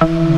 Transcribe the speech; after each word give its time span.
Mm-hmm. 0.00 0.37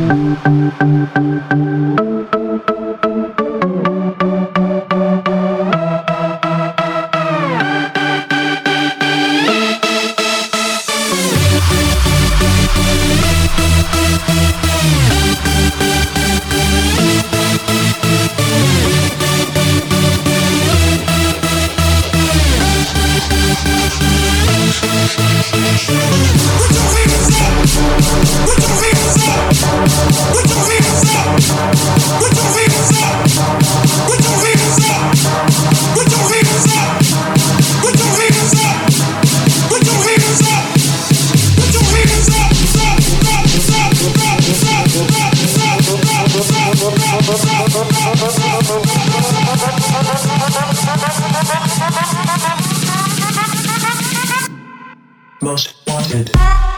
most 55.43 55.75
wanted. 55.87 56.70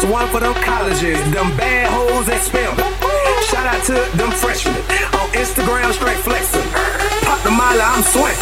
That's 0.00 0.12
one 0.12 0.28
for 0.32 0.40
them 0.40 0.54
colleges, 0.64 1.20
them 1.28 1.52
bad 1.60 1.84
hoes 1.92 2.24
that 2.24 2.40
spam. 2.40 2.72
Shout 3.52 3.68
out 3.68 3.84
to 3.84 4.00
them 4.16 4.32
freshmen 4.32 4.72
on 5.12 5.28
Instagram, 5.36 5.92
straight 5.92 6.16
flexing. 6.24 6.64
Pop 7.28 7.36
the 7.44 7.52
molly, 7.52 7.84
I'm 7.84 8.00
sweat. 8.00 8.32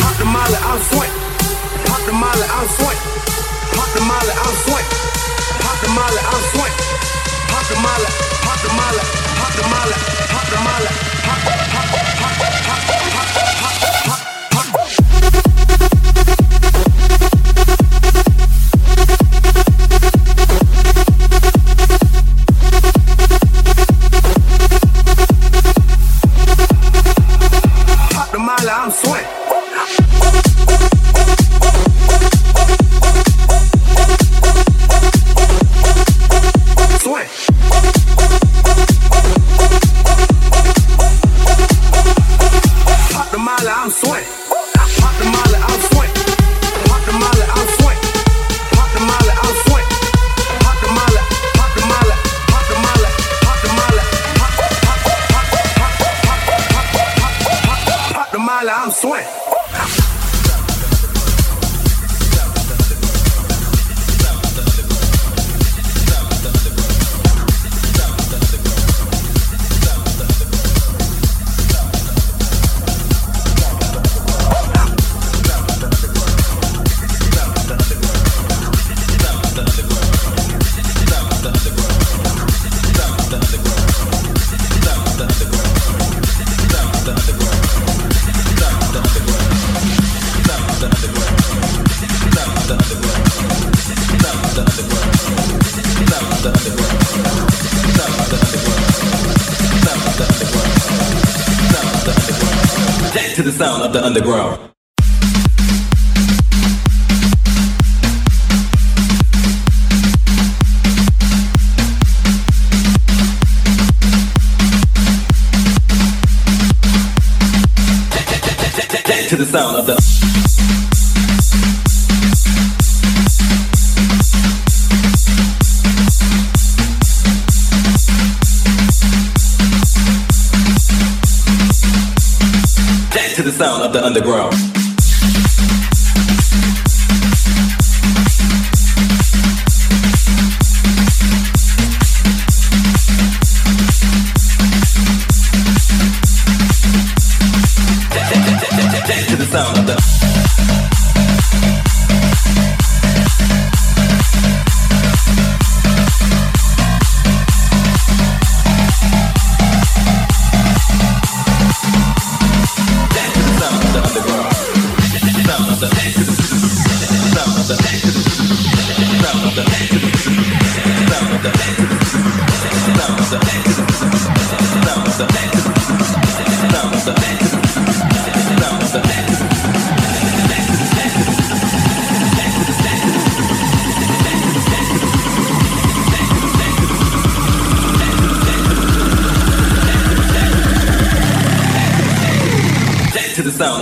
Pop 0.00 0.16
the 0.16 0.24
molly, 0.24 0.56
I'm 0.56 0.80
sweat. 0.88 1.12
Pop 1.84 2.00
the 2.08 2.16
molly, 2.16 2.40
I'm 2.40 2.68
sweat. 2.72 2.96
Pop 3.76 3.90
the 3.92 4.00
molly, 4.00 4.32
I'm 4.32 4.56
sweat. 4.64 4.86
Pop 5.60 5.76
the 5.84 5.92
molly, 5.92 6.22
I'm 6.24 6.42
sweat. 6.56 6.72
Pop 7.52 7.64
the 7.68 7.76
molly, 7.84 8.08
pop 8.48 8.58
the 8.64 8.70
molly, 8.72 9.04
pop 9.36 9.52
the 9.60 9.64
molly, 9.68 9.96
pop 10.32 10.44
the 10.48 10.56
molly, 10.56 10.88
pop 11.20 11.36
the 11.36 11.50
molly. 11.52 11.57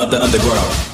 of 0.07 0.13
the 0.13 0.23
underground. 0.23 0.86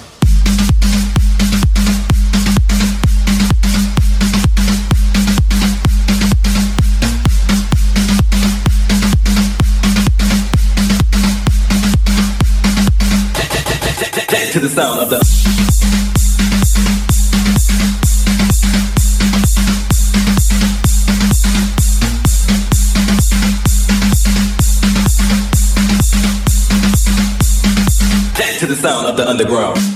Of 29.13 29.19
the 29.19 29.29
underground. 29.29 29.92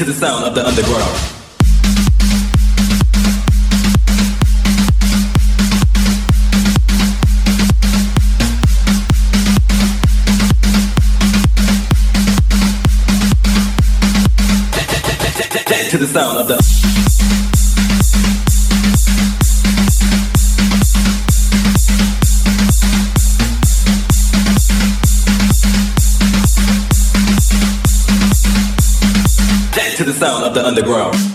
To 0.00 0.06
the 0.06 0.14
sound 0.14 0.46
of 0.46 0.54
the 0.54 0.66
underground. 0.66 1.02
To 15.90 15.98
the 15.98 16.06
sound 16.06 16.38
of 16.38 16.48
the 16.48 16.89
sound 30.20 30.44
of 30.44 30.52
the 30.52 30.62
underground. 30.62 31.29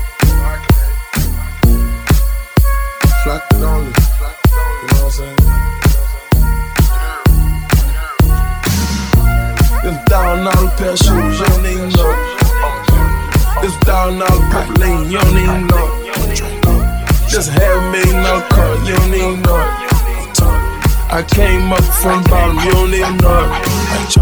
Flat 3.22 3.42
only. 3.54 3.86
You 3.86 4.02
know 4.86 4.98
what 4.98 5.04
I'm 5.04 5.10
saying? 5.10 5.36
Pair 10.76 10.96
shoes, 10.96 11.38
you 11.38 11.44
don't 11.44 11.66
even 11.66 11.90
know. 11.90 12.10
You 15.10 15.18
don't 15.18 15.36
even 15.36 15.66
know. 15.66 15.86
Half 17.30 17.82
million 17.92 18.26
you 18.86 18.94
don't 18.96 19.14
even 19.14 19.42
know. 19.42 19.58
I 21.12 21.22
came 21.28 21.70
up 21.70 21.84
from 22.00 22.22
bottom, 22.24 22.56
you 22.64 22.70
don't 22.72 22.94
even 22.94 23.16
know 23.18 23.44
it. 23.44 24.18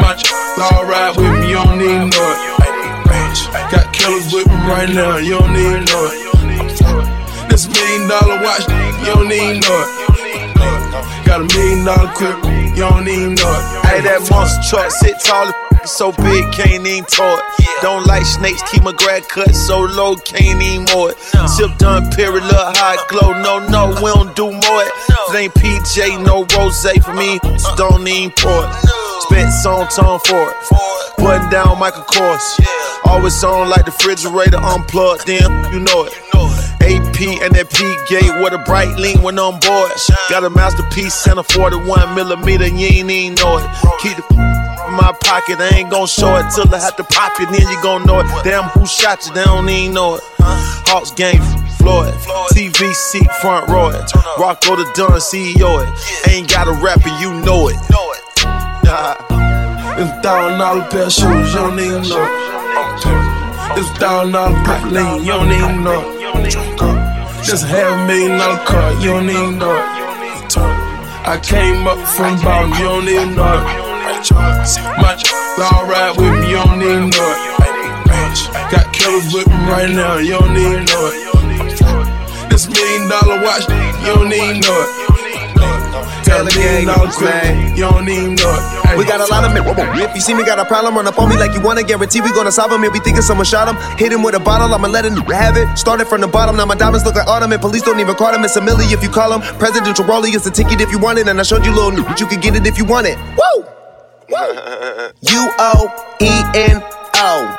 My 0.00 0.16
all 0.58 0.84
ride 0.84 1.16
with 1.16 1.40
me, 1.40 1.48
you 1.50 1.54
don't 1.54 1.80
even 1.80 2.10
know 2.10 2.32
it. 2.32 3.70
Got 3.70 3.93
right 4.66 4.88
now, 4.88 5.16
you 5.18 5.38
don't 5.38 5.56
even 5.56 5.84
know 5.84 6.08
it. 6.10 7.50
This 7.50 7.68
million 7.68 8.08
dollar 8.08 8.42
watch, 8.42 8.66
you 9.00 9.14
don't 9.14 9.30
even 9.30 9.60
know 9.60 9.84
it. 9.84 11.26
Got 11.26 11.40
a 11.42 11.56
million 11.56 11.84
dollar 11.84 12.12
crib, 12.14 12.44
you 12.76 12.82
don't 12.82 13.08
even 13.08 13.34
know 13.34 13.52
it. 13.52 13.86
Hey, 13.86 14.00
that 14.02 14.26
monster 14.30 14.62
truck 14.68 14.90
sit 14.90 15.16
tall 15.20 15.52
so 15.86 16.12
big, 16.12 16.50
can't 16.52 16.86
even 16.86 17.04
it. 17.04 17.44
Don't 17.82 18.06
like 18.06 18.24
snakes, 18.24 18.62
keep 18.70 18.82
my 18.82 18.92
grad 18.92 19.28
cut 19.28 19.54
so 19.54 19.80
low, 19.80 20.16
can't 20.16 20.60
even 20.62 20.86
more 20.92 21.10
it. 21.10 21.18
Done, 21.78 22.10
period, 22.10 22.44
little 22.44 22.72
hot 22.76 23.08
glow. 23.08 23.32
No, 23.42 23.58
no, 23.68 23.88
we 24.02 24.10
don't 24.12 24.34
do 24.34 24.50
more 24.50 24.82
it. 24.82 24.92
It 25.08 25.36
ain't 25.36 25.54
PJ, 25.54 26.24
no 26.24 26.46
rose 26.56 26.86
for 27.04 27.14
me, 27.14 27.38
so 27.58 27.74
don't 27.76 28.06
even 28.06 28.30
pour 28.36 28.64
it. 28.64 28.93
Spent 29.24 29.52
song 29.52 29.88
tone 29.88 30.20
for 30.20 30.50
it. 30.50 30.56
Button 31.16 31.48
down 31.50 31.78
Michael 31.78 32.02
Kors. 32.04 32.60
Always 33.06 33.42
on 33.42 33.70
like 33.70 33.86
the 33.86 33.90
refrigerator 33.90 34.58
unplugged, 34.58 35.24
damn, 35.24 35.72
you 35.72 35.80
know 35.80 36.04
it. 36.04 36.12
AP 36.84 37.40
and 37.40 37.54
that 37.56 37.72
P 37.72 37.80
gate 38.04 38.28
with 38.42 38.52
a 38.52 38.62
bright 38.66 38.94
lean 38.98 39.22
when 39.22 39.38
on 39.38 39.58
board. 39.60 39.92
Got 40.28 40.44
a 40.44 40.50
masterpiece 40.50 41.26
and 41.26 41.38
a 41.38 41.42
41 41.42 42.14
millimeter, 42.14 42.66
you 42.66 42.86
ain't 42.86 43.10
even 43.10 43.34
know 43.36 43.56
it. 43.56 43.64
Keep 44.02 44.18
the 44.18 44.24
in 44.88 44.92
my 44.92 45.16
pocket, 45.24 45.56
I 45.58 45.72
ain't 45.72 45.90
gon' 45.90 46.06
show 46.06 46.36
it 46.36 46.44
till 46.54 46.68
I 46.74 46.78
have 46.78 46.96
to 46.96 47.04
pop 47.04 47.40
it, 47.40 47.48
then 47.48 47.64
you 47.64 47.82
gon' 47.82 48.04
know 48.04 48.20
it. 48.20 48.26
Damn, 48.44 48.68
who 48.76 48.84
shot 48.84 49.24
you? 49.24 49.32
They 49.32 49.44
don't 49.44 49.66
even 49.66 49.94
know 49.94 50.16
it. 50.16 50.22
Hawks 50.84 51.12
game, 51.12 51.40
Floyd, 51.80 52.12
TV 52.52 52.92
seat 52.92 53.30
front 53.40 53.68
row 53.68 53.88
it. 53.88 54.04
The 54.04 54.92
Dunn, 54.94 55.16
CEO 55.16 55.80
it. 55.80 56.28
Ain't 56.28 56.50
got 56.50 56.68
a 56.68 56.72
rapper, 56.84 57.08
you 57.20 57.32
know 57.40 57.68
it. 57.68 57.76
It's 59.96 60.10
a 60.10 60.20
thousand 60.22 60.58
dollar 60.58 60.84
pair 60.90 61.06
of 61.06 61.12
shoes, 61.12 61.54
you 61.54 61.60
don't 61.60 61.78
even 61.78 62.02
know 62.02 62.18
it. 62.18 62.44
It's 63.78 63.90
a 63.90 63.94
thousand 63.94 64.32
dollar 64.32 64.54
pack 64.64 64.84
lean, 64.90 65.24
you 65.24 65.32
don't 65.32 65.52
even 65.52 65.84
know. 65.84 66.02
Just 67.44 67.64
a 67.64 67.68
half 67.68 67.92
a 67.92 68.06
million 68.06 68.38
dollar 68.38 68.58
car, 68.64 68.92
you 69.00 69.10
don't 69.10 69.30
even 69.30 69.58
know. 69.58 69.76
I 71.26 71.38
came 71.42 71.86
up 71.86 71.98
from 72.08 72.36
bottom, 72.42 72.72
you 72.72 72.84
don't 72.84 73.08
even 73.08 73.34
know. 73.34 73.64
My 74.98 75.16
all 75.72 75.86
right 75.86 76.12
with 76.16 76.40
me, 76.40 76.50
you 76.50 76.56
don't 76.56 76.82
even 76.82 77.10
know 77.10 77.30
it. 77.30 77.54
Got 78.70 78.92
killers 78.92 79.32
with 79.32 79.46
me 79.46 79.54
right 79.70 79.90
now, 79.90 80.18
you 80.18 80.38
don't 80.38 80.56
even 80.56 80.84
know 80.84 81.06
it. 81.12 82.50
This 82.50 82.68
million 82.68 83.08
dollar 83.08 83.42
watch, 83.42 83.68
you 84.02 84.14
don't 84.14 84.32
even 84.32 84.60
know 84.60 84.80
it. 84.82 85.13
Got 86.34 86.50
a 86.50 86.58
million 86.58 86.86
dollar 86.90 87.14
you 87.78 87.82
don't 87.86 88.08
even 88.08 88.34
know 88.34 88.50
it. 88.50 88.98
We 88.98 89.04
got 89.04 89.22
a 89.22 89.30
lot 89.30 89.44
of 89.46 89.54
men. 89.54 89.62
If 90.02 90.14
you 90.14 90.20
see 90.20 90.34
me 90.34 90.44
got 90.44 90.58
a 90.58 90.64
problem, 90.64 90.96
run 90.96 91.06
up 91.06 91.18
on 91.18 91.28
me 91.28 91.36
like 91.36 91.54
you 91.54 91.60
wanna 91.60 91.84
guarantee 91.84 92.20
we 92.20 92.32
gonna 92.32 92.50
solve 92.50 92.72
him. 92.72 92.82
If 92.82 92.92
we 92.92 92.98
thinking 92.98 93.22
someone 93.22 93.46
shot 93.46 93.68
him, 93.68 93.76
hit 93.98 94.10
him 94.10 94.22
with 94.24 94.34
a 94.34 94.40
bottle, 94.40 94.74
I'ma 94.74 94.88
let 94.88 95.04
him 95.04 95.14
have 95.30 95.56
it. 95.56 95.78
Started 95.78 96.06
from 96.06 96.22
the 96.22 96.26
bottom, 96.28 96.56
now 96.56 96.66
my 96.66 96.74
diamonds 96.74 97.04
look 97.04 97.14
like 97.14 97.28
autumn, 97.28 97.52
and 97.52 97.60
police 97.60 97.82
don't 97.82 98.00
even 98.00 98.16
call 98.16 98.34
him. 98.34 98.44
It's 98.44 98.56
a 98.56 98.60
milli 98.60 98.92
if 98.92 99.02
you 99.02 99.08
call 99.08 99.32
him. 99.32 99.42
Presidential 99.58 100.04
rollie, 100.04 100.34
it's 100.34 100.46
a 100.46 100.50
ticket 100.50 100.80
if 100.80 100.90
you 100.90 100.98
want 100.98 101.18
it, 101.18 101.28
and 101.28 101.38
I 101.38 101.44
showed 101.44 101.64
you 101.64 101.72
little 101.72 101.92
new, 101.92 102.02
but 102.02 102.18
you 102.18 102.26
can 102.26 102.40
get 102.40 102.56
it 102.56 102.66
if 102.66 102.78
you 102.78 102.84
want 102.84 103.06
it. 103.06 103.16
Woo! 103.38 103.64
U 105.22 105.50
O 105.58 106.16
E 106.20 106.32
N 106.54 106.82
O. 106.82 107.56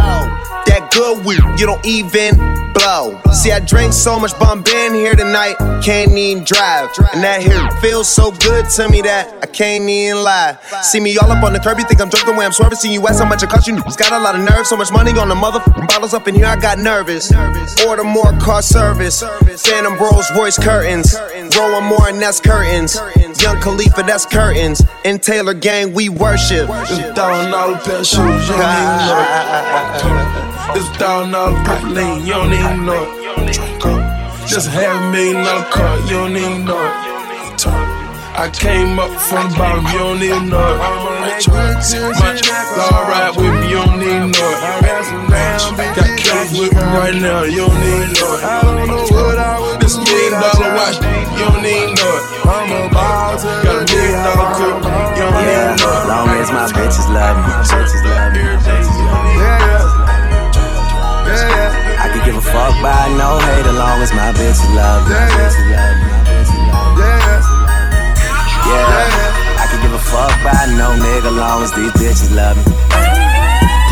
Oh. 0.00 0.62
That 0.66 0.83
good 0.94 1.26
weed, 1.26 1.40
you 1.58 1.66
don't 1.66 1.84
even 1.84 2.36
blow. 2.72 3.20
See, 3.32 3.50
I 3.50 3.60
drank 3.60 3.92
so 3.92 4.18
much 4.18 4.38
Bombay 4.38 4.86
in 4.86 4.94
here 4.94 5.14
tonight, 5.14 5.56
can't 5.82 6.12
even 6.12 6.44
drive. 6.44 6.88
And 7.12 7.22
that 7.22 7.42
here 7.42 7.68
feels 7.80 8.08
so 8.08 8.30
good 8.30 8.68
to 8.76 8.88
me 8.88 9.02
that 9.02 9.32
I 9.42 9.46
can't 9.46 9.88
even 9.88 10.22
lie. 10.22 10.56
See 10.82 11.00
me 11.00 11.16
all 11.18 11.30
up 11.30 11.42
on 11.42 11.52
the 11.52 11.58
curb, 11.58 11.78
you 11.78 11.84
think 11.84 12.00
I'm 12.00 12.08
drunk 12.08 12.26
the 12.26 12.32
way 12.32 12.46
I'm 12.46 12.52
swerving. 12.52 12.78
See 12.78 12.92
you 12.92 13.06
ask 13.06 13.20
how 13.22 13.28
much 13.28 13.42
it 13.42 13.48
cost 13.50 13.66
you. 13.66 13.76
It's 13.84 13.96
got 13.96 14.12
a 14.12 14.18
lot 14.18 14.36
of 14.36 14.42
nerve, 14.42 14.66
so 14.66 14.76
much 14.76 14.92
money 14.92 15.10
on 15.18 15.28
the 15.28 15.34
motherfucking 15.34 15.88
bottles 15.88 16.14
up 16.14 16.28
in 16.28 16.34
here, 16.34 16.46
I 16.46 16.56
got 16.56 16.78
nervous. 16.78 17.32
Order 17.84 18.04
more 18.04 18.32
car 18.38 18.62
service, 18.62 19.22
Phantom 19.66 19.98
Rolls 19.98 20.30
Royce 20.36 20.58
curtains, 20.58 21.16
rolling 21.56 21.84
more 21.86 22.08
and 22.08 22.20
that's 22.22 22.40
curtains. 22.40 22.96
Young 23.42 23.60
Khalifa, 23.60 24.02
that's 24.04 24.24
curtains. 24.24 24.82
In 25.04 25.18
Taylor 25.18 25.54
Gang, 25.54 25.92
we 25.92 26.08
worship. 26.08 26.68
It's 26.70 26.92
a 26.92 27.14
thousand 27.14 27.50
dollar 27.50 27.78
pair 27.78 27.98
of 27.98 28.06
shoes, 28.06 28.48
you 28.48 28.54
don't 28.54 28.72
even 28.72 29.06
know 29.10 30.40
It's 30.84 30.92
a 30.92 31.00
thousand 31.00 31.32
dollar 31.32 31.56
lean, 31.96 32.26
you 32.26 32.34
don't 32.34 32.52
even 32.52 32.84
know 32.84 33.08
it. 33.08 33.56
Just 34.44 34.68
a 34.68 34.70
half 34.70 35.00
a 35.00 35.10
million 35.10 35.40
dollar 35.40 35.64
car, 35.72 35.96
you 36.04 36.20
don't 36.20 36.36
even 36.36 36.68
know 36.68 36.76
it. 36.76 36.92
I 38.36 38.52
came 38.52 39.00
up 39.00 39.08
from 39.16 39.48
the 39.48 39.56
bottom, 39.56 39.88
you 39.88 39.96
don't 39.96 40.20
even 40.20 40.52
know 40.52 40.60
it. 40.60 40.76
My 40.76 41.40
alright 43.00 43.32
with 43.32 43.48
me, 43.64 43.72
you 43.72 43.80
don't 43.80 43.96
even 43.96 44.28
know 44.28 44.44
it. 44.44 44.60
Got 45.96 46.04
killers 46.20 46.52
with 46.52 46.76
me 46.76 46.84
right 46.92 47.16
now, 47.16 47.48
you 47.48 47.64
don't 47.64 47.80
even 47.80 48.12
know 48.12 48.36
it. 48.36 49.80
This 49.80 49.96
million 49.96 50.36
dollar 50.36 50.68
watch, 50.76 51.00
you 51.00 51.48
don't 51.48 51.64
even 51.64 51.96
know 51.96 52.12
it. 52.12 52.28
Got 52.44 53.72
a 53.72 53.88
million 53.88 54.20
dollar 54.20 54.52
crib, 54.52 54.84
you 54.84 55.32
don't 55.32 55.48
even 55.48 55.80
know 55.80 55.96
it. 55.96 56.12
Long 56.12 56.28
as 56.28 56.52
my 56.52 56.68
bitches 56.76 57.08
love 57.08 57.40
me, 57.40 57.56
bitches 57.72 58.04
love 58.04 58.36
me, 58.36 58.44
bitches 58.60 58.84
love 58.84 58.84
me. 58.84 58.93
Give 62.24 62.36
a 62.36 62.40
fuck 62.40 62.72
by 62.80 63.08
no 63.20 63.38
hate 63.38 63.66
as 63.68 63.76
long 63.76 64.00
as 64.00 64.12
my 64.12 64.32
bitches 64.32 64.64
love 64.72 65.04
me. 65.04 65.12
Yeah, 68.64 69.60
I 69.60 69.64
can 69.68 69.78
give 69.84 69.92
a 69.92 69.98
fuck 70.00 70.32
by 70.40 70.64
no 70.72 70.96
nigga 70.96 71.28
long 71.36 71.62
as 71.62 71.72
these 71.76 71.92
bitches 72.00 72.32
love 72.34 72.56
me. 72.56 72.64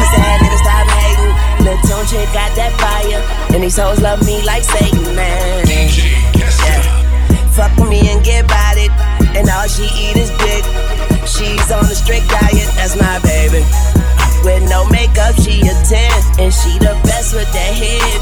Pussy 0.01 0.17
head 0.17 0.41
nigga 0.41 0.59
stop 0.65 0.89
hating. 0.97 1.33
Lil' 1.65 1.77
Tune 1.85 2.07
chick 2.09 2.29
got 2.33 2.57
that 2.57 2.73
fire. 2.81 3.21
And 3.55 3.63
these 3.63 3.77
hoes 3.77 4.01
love 4.01 4.25
me 4.25 4.43
like 4.49 4.65
Satan, 4.65 5.15
man. 5.15 5.69
Yeah. 5.69 6.81
Fuck 7.53 7.77
with 7.77 7.91
me 7.91 8.09
and 8.09 8.25
get 8.25 8.47
about 8.47 8.81
it. 8.81 8.91
And 9.37 9.45
all 9.51 9.69
she 9.69 9.85
eat 9.93 10.17
is 10.17 10.33
dick. 10.41 10.65
She's 11.29 11.71
on 11.71 11.85
a 11.85 11.95
strict 11.95 12.29
diet, 12.33 12.69
that's 12.81 12.97
my 12.97 13.21
baby. 13.21 13.61
With 14.43 14.67
no 14.69 14.89
makeup, 14.91 15.37
she 15.39 15.61
a 15.63 15.75
10. 15.87 16.43
And 16.43 16.53
she 16.53 16.75
the 16.83 16.99
best 17.05 17.33
with 17.33 17.47
that 17.53 17.73
head, 17.79 18.22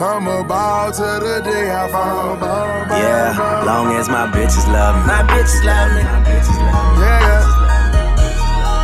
I'm 0.00 0.26
a 0.26 0.42
ball 0.42 0.90
to 0.92 1.08
the 1.20 1.40
day 1.44 1.68
I 1.70 1.84
fall. 1.92 2.36
Ball, 2.36 2.88
ball, 2.88 2.98
Yeah, 2.98 3.36
ball. 3.36 3.64
long 3.68 3.86
as 4.00 4.08
my 4.08 4.26
bitches 4.32 4.64
love 4.72 4.96
me. 4.96 5.04
My 5.04 5.22
bitches 5.28 5.60
love 5.60 5.92
me. 5.92 6.02
My 6.02 6.24
bitches 6.24 6.56
love 6.56 6.96
me. 6.96 7.04
Yeah, 7.04 7.20
yeah. 7.20 7.44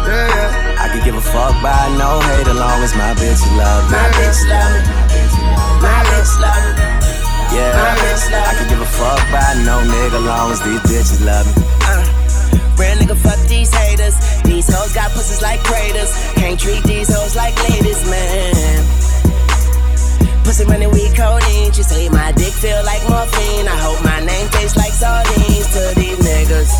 Yeah, 0.07 0.29
yeah. 0.37 0.83
I 0.85 0.87
could 0.93 1.05
give 1.09 1.17
a 1.17 1.25
fuck 1.25 1.57
by 1.64 1.89
no 1.97 2.21
hate 2.21 2.47
as 2.47 2.57
long 2.57 2.83
as 2.85 2.93
my 2.95 3.17
bitches 3.17 3.49
love 3.57 3.83
me. 3.89 3.97
My 3.97 4.09
bitches 4.12 4.45
love 4.45 4.71
me. 4.77 4.81
My 5.81 6.01
bitches 6.05 6.37
love 6.37 6.64
me. 6.77 6.85
Yeah, 7.57 7.73
I 7.73 8.53
could 8.61 8.69
give 8.69 8.81
a 8.85 8.91
fuck 9.01 9.21
by 9.33 9.57
no 9.64 9.81
nigga 9.89 10.21
long 10.21 10.53
as 10.53 10.61
these 10.61 10.81
bitches 10.85 11.25
love 11.25 11.49
me. 11.49 11.64
Uh, 11.89 12.05
real 12.77 12.97
nigga, 13.01 13.17
fuck 13.17 13.41
these 13.49 13.73
haters. 13.73 14.17
These 14.45 14.69
hoes 14.69 14.93
got 14.93 15.11
pussies 15.12 15.41
like 15.41 15.64
craters. 15.64 16.12
Can't 16.37 16.61
treat 16.61 16.85
these 16.85 17.09
hoes 17.09 17.35
like 17.35 17.57
ladies, 17.71 18.05
man. 18.05 18.85
Pussy 20.47 20.65
money, 20.65 20.87
we 20.87 21.11
codeine. 21.11 21.73
She 21.75 21.83
say 21.83 22.09
my 22.09 22.31
dick 22.31 22.55
feel 22.55 22.79
like 22.87 23.03
morphine. 23.11 23.67
I 23.67 23.75
hope 23.83 23.99
my 24.07 24.23
name 24.23 24.47
tastes 24.55 24.79
like 24.79 24.95
sardines 24.95 25.67
to 25.75 25.91
these 25.99 26.23
niggas. 26.23 26.71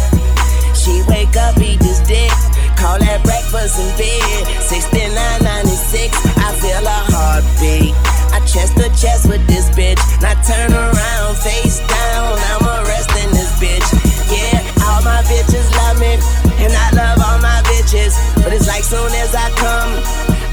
She 0.79 1.03
wake 1.11 1.35
up, 1.35 1.59
eat 1.59 1.83
this 1.83 1.99
dick. 2.07 2.31
Call 2.79 2.95
that 3.03 3.27
breakfast 3.27 3.83
in 3.83 3.91
bed. 3.99 4.47
6996, 4.62 6.14
I 6.39 6.55
feel 6.62 6.79
a 6.79 6.99
heartbeat. 7.11 7.91
I 8.31 8.39
chest 8.47 8.79
to 8.79 8.87
chest 8.95 9.27
with 9.27 9.43
this 9.51 9.67
bitch. 9.75 9.99
Now 10.23 10.39
turn 10.47 10.71
around, 10.71 11.35
face 11.43 11.83
down. 11.91 12.39
I'm 12.55 12.62
arresting 12.71 13.35
this 13.35 13.51
bitch. 13.59 13.83
Yeah, 14.31 14.62
all 14.87 15.03
my 15.03 15.27
bitches 15.27 15.67
love 15.75 15.99
me. 15.99 16.14
And 16.62 16.71
I 16.71 16.87
love 16.95 17.19
all 17.19 17.43
my 17.43 17.67
bitches. 17.67 18.14
But 18.39 18.55
it's 18.55 18.71
like 18.71 18.87
soon 18.87 19.11
as 19.27 19.35
I 19.35 19.51
come, 19.59 19.91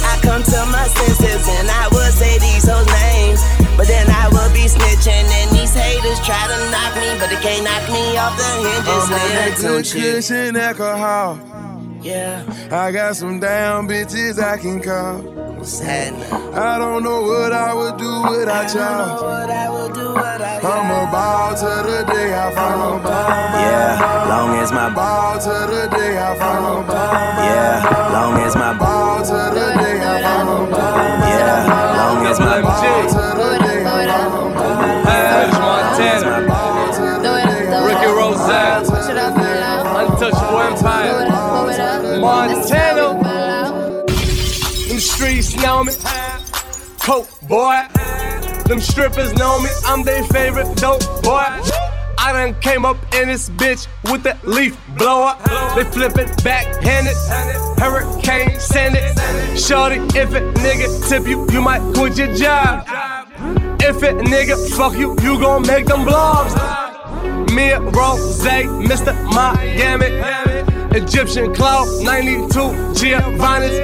I 0.01 0.17
come 0.25 0.41
to 0.41 0.59
my 0.73 0.89
senses. 0.97 1.45
And 1.61 1.69
I 1.69 1.92
me 6.13 7.17
but 7.19 7.31
off 8.17 8.37
the 8.37 8.43
hinges, 8.61 8.87
I'm 8.87 9.01
on 9.01 9.09
that 9.09 9.53
nigga. 9.53 9.55
good 9.57 9.63
Don't 9.63 9.93
you? 9.93 10.01
cushion 10.13 10.55
alcohol. 10.57 11.39
Yeah, 12.01 12.43
I 12.71 12.91
got 12.91 13.15
some 13.15 13.39
down 13.39 13.87
bitches 13.87 14.37
I 14.41 14.57
can 14.57 14.81
call. 14.81 15.21
what's 15.57 15.79
happening? 15.79 16.31
I 16.53 16.77
don't 16.77 17.01
know 17.03 17.21
what 17.21 17.53
I 17.53 17.73
would 17.73 17.97
do 17.97 18.11
without 18.29 18.73
y'all. 18.75 19.23
What 19.23 19.49
I 19.49 19.69
will 19.69 19.89
do, 19.89 20.13
what 20.13 20.41
I 20.41 20.59
I'm 20.59 20.91
a 20.91 21.11
ball 21.11 21.55
to 21.55 21.71
the 21.89 22.03
day 22.11 22.33
I 22.33 22.51
fall. 22.53 22.99
Yeah, 23.03 24.25
long 24.29 24.55
as 24.59 24.71
my 24.71 24.89
Ball 24.89 25.39
to 25.39 25.49
the 25.71 25.87
day 25.95 26.17
I 26.17 26.37
fall. 26.37 26.83
yeah, 26.87 28.11
long 28.13 28.39
as 28.45 28.55
my 28.55 28.73
Ball 28.77 29.23
to 29.25 29.31
the 29.31 29.65
day 29.81 29.99
I 30.01 30.21
fall. 30.21 30.69
yeah, 30.69 31.97
long 31.97 32.25
as 32.27 32.39
my 32.39 32.61
Ball 32.61 33.07
to 33.07 33.15
the 33.15 33.59
day 33.63 33.83
I 33.85 35.51
fall. 35.51 35.82
Montana, 36.03 37.85
Ricky 37.85 38.07
Rose, 38.07 38.39
Untouchable 39.99 40.59
Empire, 40.59 41.29
Montana. 42.19 43.05
Them 44.87 44.99
streets 44.99 45.55
know 45.55 45.83
me, 45.83 45.93
coke 46.99 47.29
boy. 47.47 47.87
Them 48.65 48.79
strippers 48.79 49.33
know 49.35 49.61
me, 49.61 49.69
I'm 49.85 50.03
their 50.03 50.23
favorite 50.25 50.75
dope 50.77 51.01
boy. 51.23 51.45
I 52.17 52.31
done 52.31 52.59
came 52.61 52.85
up 52.85 52.97
in 53.15 53.29
this 53.29 53.49
bitch 53.49 53.87
with 54.11 54.23
that 54.23 54.45
leaf 54.45 54.77
blower. 54.97 55.35
They 55.75 55.83
flip 55.85 56.17
it 56.17 56.43
backhanded, 56.43 57.15
hurricane 57.79 58.59
send 58.59 58.95
it. 58.97 59.57
Shorty, 59.57 59.97
if 60.17 60.33
a 60.33 60.41
nigga 60.59 61.09
tip 61.09 61.27
you, 61.27 61.47
you 61.51 61.61
might 61.61 61.81
quit 61.93 62.17
your 62.17 62.33
job. 62.35 63.72
If 63.85 64.01
a 64.01 64.13
nigga 64.13 64.55
fuck 64.77 64.93
you, 64.93 65.13
you 65.21 65.37
gon' 65.37 65.67
make 65.67 65.87
them 65.87 66.05
blogs. 66.05 66.53
Me 67.53 67.73
Rose, 67.73 68.39
Mr. 68.41 69.13
Miami. 69.25 70.07
Egyptian 70.95 71.53
Cloud, 71.53 71.87
92 72.01 72.93
Giovanni's. 72.93 73.81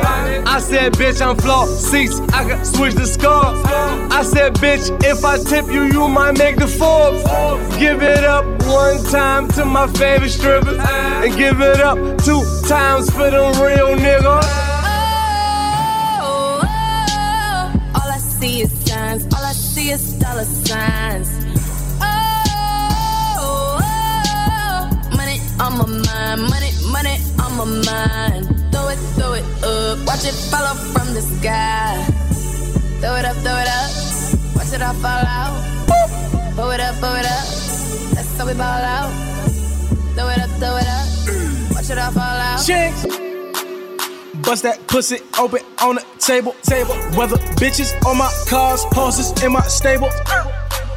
I 0.48 0.60
said, 0.60 0.94
bitch, 0.94 1.22
I'm 1.22 1.36
floor 1.36 1.68
seats. 1.68 2.22
I 2.32 2.48
can 2.48 2.64
switch 2.64 2.94
the 2.94 3.06
score. 3.06 3.52
I 4.10 4.24
said, 4.24 4.54
bitch, 4.56 4.90
if 5.04 5.26
I 5.26 5.38
tip 5.38 5.68
you, 5.68 5.84
you 5.84 6.08
might 6.08 6.38
make 6.38 6.56
the 6.56 6.68
Forbes. 6.68 7.22
Give 7.78 8.02
it 8.02 8.24
up 8.24 8.46
one 8.68 9.04
time 9.06 9.50
to 9.50 9.66
my 9.66 9.88
favorite 9.88 10.30
strippers. 10.30 10.80
And 10.80 11.36
give 11.36 11.60
it 11.60 11.82
up 11.82 11.98
two 12.24 12.42
times 12.70 13.10
for 13.10 13.30
them 13.30 13.62
real 13.62 13.98
niggas. 13.98 14.69
See 18.40 18.62
is 18.62 18.72
signs. 18.88 19.26
All 19.36 19.44
I 19.44 19.52
see 19.52 19.92
is 19.92 20.14
dollar 20.14 20.46
signs. 20.46 21.30
Oh, 22.00 23.80
oh, 23.84 24.88
money 25.18 25.42
on 25.60 25.78
my 25.78 25.86
mind. 25.86 26.42
Money, 26.48 26.72
money 26.88 27.18
on 27.44 27.52
my 27.60 27.66
mind. 27.84 28.48
Throw 28.72 28.88
it, 28.88 29.00
throw 29.20 29.34
it 29.34 29.44
up. 29.62 30.08
Watch 30.08 30.24
it 30.24 30.36
follow 30.52 30.74
from 30.94 31.14
the 31.14 31.22
sky. 31.22 32.02
Throw 33.02 33.16
it 33.18 33.26
up, 33.26 33.36
throw 33.44 33.58
it 33.58 33.68
up. 33.68 33.92
Watch 34.56 34.72
it 34.72 34.82
all 34.82 34.94
fall 34.94 35.26
out. 35.28 35.60
Pull 36.56 36.72
it 36.72 36.80
up, 36.80 36.96
pull 37.02 37.16
it 37.16 37.26
up. 37.26 37.46
That's 38.16 38.38
how 38.38 38.48
we 38.48 38.54
ball 38.54 38.64
out. 38.64 39.12
Throw 40.16 40.30
it 40.30 40.40
up, 40.40 40.50
throw 40.62 40.78
it 40.78 40.88
up. 40.88 41.76
Watch 41.76 41.90
it 41.90 41.98
all 41.98 42.12
fall 42.12 42.24
out. 42.24 42.60
Chinx. 42.60 43.39
Bust 44.44 44.64
that 44.64 44.88
pussy 44.88 45.20
open 45.38 45.62
on 45.82 45.96
the 45.96 46.06
table, 46.20 46.56
table. 46.64 46.96
Whether 47.18 47.38
bitches 47.58 47.94
on 48.06 48.18
my 48.18 48.32
cars, 48.48 48.84
horses 48.92 49.32
in 49.44 49.52
my 49.52 49.62
stable. 49.62 50.10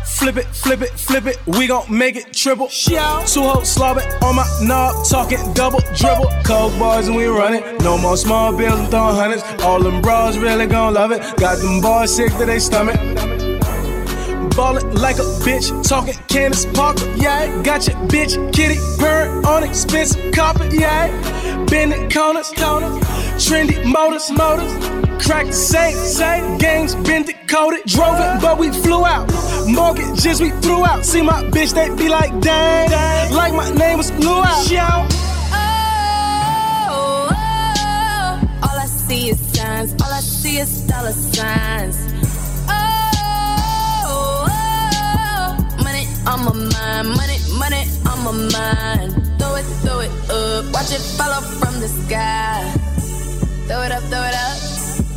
Flip 0.05 0.37
it, 0.37 0.47
flip 0.47 0.83
it, 0.83 0.91
flip 0.91 1.27
it. 1.27 1.39
We 1.47 1.67
gon' 1.67 1.87
make 1.89 2.17
it 2.17 2.33
triple. 2.33 2.69
Two 2.69 2.97
hoes 2.97 3.75
slobbing 3.75 4.23
on 4.23 4.37
my 4.37 4.47
knob, 4.63 5.05
talking 5.07 5.53
double 5.55 5.81
dribble. 5.97 6.31
Coke 6.45 6.79
boys 6.79 7.09
and 7.09 7.17
we 7.17 7.27
running. 7.27 7.77
No 7.79 7.99
more 7.99 8.17
small 8.17 8.57
bills, 8.57 8.79
I'm 8.79 8.91
throwing 8.91 9.17
hundreds. 9.17 9.43
All 9.63 9.81
them 9.81 10.01
bras 10.01 10.37
really 10.37 10.67
gon' 10.67 10.95
love 10.95 11.11
it. 11.11 11.21
Got 11.37 11.59
them 11.59 11.81
boys 11.81 12.15
sick 12.15 12.33
to 12.37 12.47
they 12.47 12.61
stomach. 12.61 12.97
Ballin' 14.55 14.95
like 14.97 15.17
a 15.17 15.27
bitch, 15.45 15.73
talking 15.89 16.15
Candace 16.29 16.67
Parker, 16.67 17.11
yeah. 17.17 17.63
Got 17.63 17.89
your 17.89 17.97
bitch 18.09 18.53
kitty 18.53 18.77
purring 18.99 19.45
on 19.47 19.65
expensive 19.65 20.33
carpet, 20.33 20.73
yeah. 20.73 21.09
Bending 21.67 22.11
corners, 22.11 22.53
corners, 22.55 23.03
trendy 23.39 23.85
motors, 23.85 24.31
motors. 24.31 24.73
Crack 25.25 25.47
the 25.47 25.53
safe, 25.53 25.97
safe. 25.97 26.59
Games 26.59 26.95
been 26.97 27.23
decoded, 27.25 27.85
drove 27.87 28.19
it, 28.19 28.41
but 28.43 28.59
we 28.59 28.71
flew 28.71 29.05
out. 29.05 29.31
Mortgages 29.67 30.41
we 30.41 30.51
threw 30.63 30.85
out. 30.85 31.05
See 31.05 31.23
my 31.23 31.45
bitch, 31.45 31.73
they 31.75 31.89
be 31.95 32.09
like, 32.09 32.41
dang, 32.41 33.33
like 33.33 33.55
my 33.55 33.71
name 33.71 33.99
was 33.99 34.11
Blue 34.11 34.43
Out. 34.43 34.69
Yo. 34.69 34.81
Oh, 35.55 37.29
oh, 37.31 38.41
all 38.65 38.79
I 38.79 38.87
see 38.87 39.29
is 39.31 39.39
signs. 39.55 39.93
All 40.03 40.13
I 40.13 40.21
see 40.21 40.59
is 40.59 40.83
dollar 40.87 41.13
signs. 41.13 41.97
Oh, 42.69 44.47
oh, 44.51 45.57
money 45.85 46.07
on 46.27 46.45
my 46.45 46.53
mind. 46.53 47.09
Money, 47.09 47.39
money 47.59 47.87
on 48.11 48.19
my 48.25 48.33
mind. 48.33 49.13
Throw 49.39 49.55
it, 49.55 49.67
throw 49.85 50.01
it 50.01 50.11
up. 50.31 50.65
Watch 50.73 50.91
it 50.93 51.01
follow 51.17 51.41
from 51.61 51.81
the 51.81 51.89
sky. 51.89 52.75
Throw 53.67 53.83
it 53.83 53.93
up, 53.93 54.03
throw 54.11 54.23
it 54.23 54.35
up. 54.35 54.59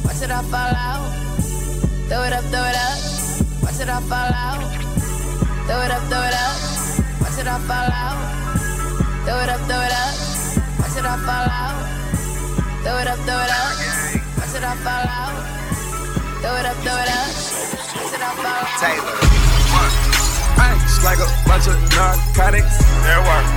Watch 0.05 0.21
it 0.21 0.31
all 0.31 0.43
fall 0.43 0.73
out. 0.75 1.09
Throw 2.07 2.23
it 2.23 2.33
up, 2.33 2.43
throw 2.53 2.63
it 2.63 2.75
up. 2.75 2.97
Watch 3.63 3.79
it 3.81 3.89
all 3.89 4.01
fall 4.01 4.31
out. 4.31 4.61
Throw 5.65 5.81
it 5.81 5.91
up, 5.91 6.03
throw 6.09 6.21
it 6.21 6.33
up. 6.33 6.55
Watch 7.21 7.37
it 7.39 7.47
all 7.47 7.59
fall 7.65 7.89
out. 7.89 8.19
Throw 9.25 9.41
it 9.41 9.49
up, 9.49 9.59
throw 9.65 9.81
it 9.81 9.91
up. 9.91 10.13
Watch 10.79 10.97
it 10.97 11.05
all 11.05 11.17
fall 11.25 11.47
out. 11.49 11.75
Throw 12.83 12.97
it 13.01 13.07
up, 13.07 13.17
throw 13.25 13.41
it 13.41 13.49
up. 13.49 13.73
Watch 14.37 14.55
it 14.55 14.63
all 14.63 14.77
fall 14.85 15.05
out. 15.09 15.35
Throw 16.41 16.55
it 16.55 16.65
up, 16.65 16.77
throw 16.85 16.95
it 17.01 17.09
up. 17.09 17.29
Watch 17.97 18.13
it 18.13 18.21
all 18.21 18.37
fall 18.37 18.45
out. 18.45 18.77
Taylor. 18.79 19.17
Ice 20.61 21.03
like 21.03 21.19
a 21.19 21.29
bunch 21.49 21.67
of 21.67 21.75
narcotics. 21.97 22.77
There 23.03 23.21
work. 23.25 23.47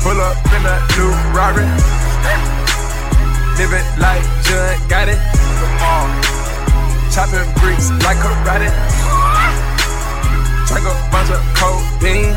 Pull 0.00 0.20
up 0.20 0.38
in 0.54 0.64
a 0.64 0.76
new 0.96 1.10
Rari. 1.34 2.59
Living 3.60 3.84
like 4.00 4.24
John 4.48 4.72
got 4.88 5.08
it. 5.12 5.20
Chopping 7.12 7.44
bricks 7.60 7.92
like 8.00 8.16
karate. 8.16 8.72
Drink 10.64 10.86
a 10.88 10.94
bunch 11.12 11.28
of 11.28 11.44
codeine. 11.60 12.32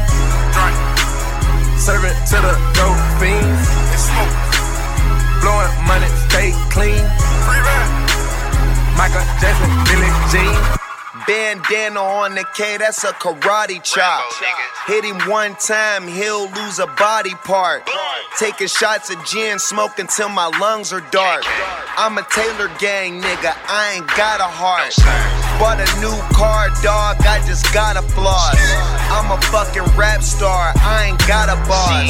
Drink. 0.51 0.75
Serving 1.79 2.11
to 2.27 2.37
the 2.43 2.53
dope 2.75 2.99
fiends. 3.23 3.63
It's 3.95 4.11
smoke. 4.11 4.35
Blowing 5.39 5.71
money, 5.87 6.11
stay 6.27 6.51
clean. 6.67 7.03
Michael 8.99 9.23
Jackson, 9.39 9.71
Billie 9.87 10.11
Jean. 10.27 10.59
Bandana 11.25 12.01
on 12.01 12.35
the 12.35 12.43
K, 12.53 12.75
that's 12.75 13.01
a 13.05 13.13
karate 13.13 13.81
chop. 13.81 14.25
Hit 14.87 15.05
him 15.05 15.19
one 15.29 15.55
time, 15.55 16.05
he'll 16.05 16.51
lose 16.51 16.79
a 16.79 16.87
body 16.87 17.33
part. 17.45 17.87
Taking 18.39 18.67
shots 18.67 19.11
of 19.11 19.23
gin, 19.25 19.59
smoking 19.59 20.07
till 20.07 20.29
my 20.29 20.47
lungs 20.59 20.91
are 20.91 21.01
dark. 21.11 21.43
I'm 21.97 22.17
a 22.17 22.25
Taylor 22.31 22.69
gang 22.79 23.21
nigga, 23.21 23.55
I 23.67 23.93
ain't 23.95 24.07
got 24.07 24.39
a 24.39 24.49
heart. 24.49 25.42
Bought 25.61 25.79
a 25.79 25.87
new 26.01 26.13
car, 26.35 26.69
dog, 26.81 27.21
I 27.23 27.39
just 27.45 27.71
got 27.73 27.95
a 27.95 28.01
floss. 28.01 28.57
I'm 29.13 29.31
a 29.31 29.39
fucking 29.53 29.85
rap 29.95 30.21
star, 30.21 30.73
I 30.75 31.13
ain't 31.13 31.21
got 31.27 31.47
a 31.47 31.55
boss. 31.69 32.09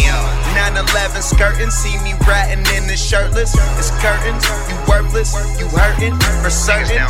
911 0.56 1.22
skirting, 1.22 1.70
see 1.70 1.98
me 2.02 2.16
ratting 2.26 2.64
in 2.78 2.88
the 2.88 2.96
shirtless. 2.96 3.54
It's 3.78 3.92
curtains, 4.00 4.46
you 4.72 4.78
worthless, 4.88 5.36
you 5.60 5.68
hurting 5.70 6.16
for 6.42 6.50
certain. 6.50 7.04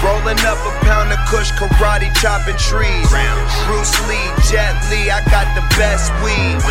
Rolling 0.00 0.40
up 0.46 0.60
a 0.64 0.72
pound 0.86 1.12
of 1.12 1.20
kush, 1.28 1.50
karate 1.58 2.08
chopping 2.20 2.56
trees. 2.56 3.08
Bruce 3.66 3.96
Lee, 4.06 4.28
Jet 4.48 4.78
Li, 4.88 5.10
I 5.10 5.20
got 5.28 5.50
the 5.58 5.64
best 5.76 6.14
weed. 6.22 6.62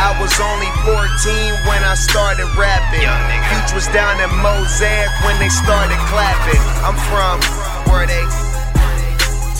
I 0.00 0.16
was 0.18 0.32
only 0.40 0.70
14 0.82 1.68
when 1.68 1.82
I 1.84 1.94
started 1.94 2.48
rapping. 2.56 3.06
Huge 3.06 3.70
was 3.76 3.86
down 3.92 4.18
in 4.18 4.30
Mosaic 4.42 5.10
when 5.22 5.38
they 5.38 5.52
started 5.52 5.98
clapping. 6.10 6.62
I'm 6.82 6.98
from 7.12 7.38
where 7.92 8.06
they. 8.06 8.53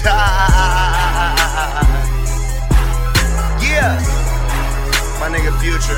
Yeah, 0.05 0.13
my 5.19 5.33
nigga 5.33 5.49
Future. 5.61 5.97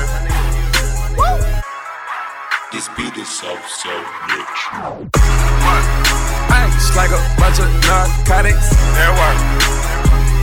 This 2.71 2.87
beat 2.95 3.17
is 3.17 3.27
so, 3.27 3.57
so 3.67 3.89
rich. 4.31 4.61
Ice 6.55 6.95
like 6.95 7.11
a 7.11 7.19
bunch 7.35 7.59
of 7.59 7.67
narcotics. 7.83 8.69
There 8.95 9.11
work. 9.11 9.39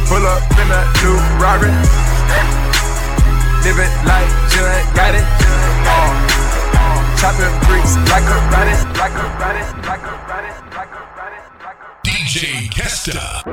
Pull 0.08 0.26
up 0.28 0.44
in 0.60 0.68
a 0.68 0.84
new 1.00 1.16
Rari. 1.40 1.72
Living 3.64 3.94
like 4.04 4.28
John 4.52 4.76
got 4.92 5.14
it. 5.16 5.24
Uh, 5.88 6.12
chopping 7.16 7.56
bricks 7.64 7.96
like 8.12 8.28
a 8.28 8.38
rabbit, 8.52 8.76
like 8.98 9.16
a 9.16 9.24
rabbit, 9.40 9.72
like 9.88 10.04
a 10.04 10.12
rabbit, 10.28 10.73
DJ 12.34 12.68
Kesta. 12.68 13.44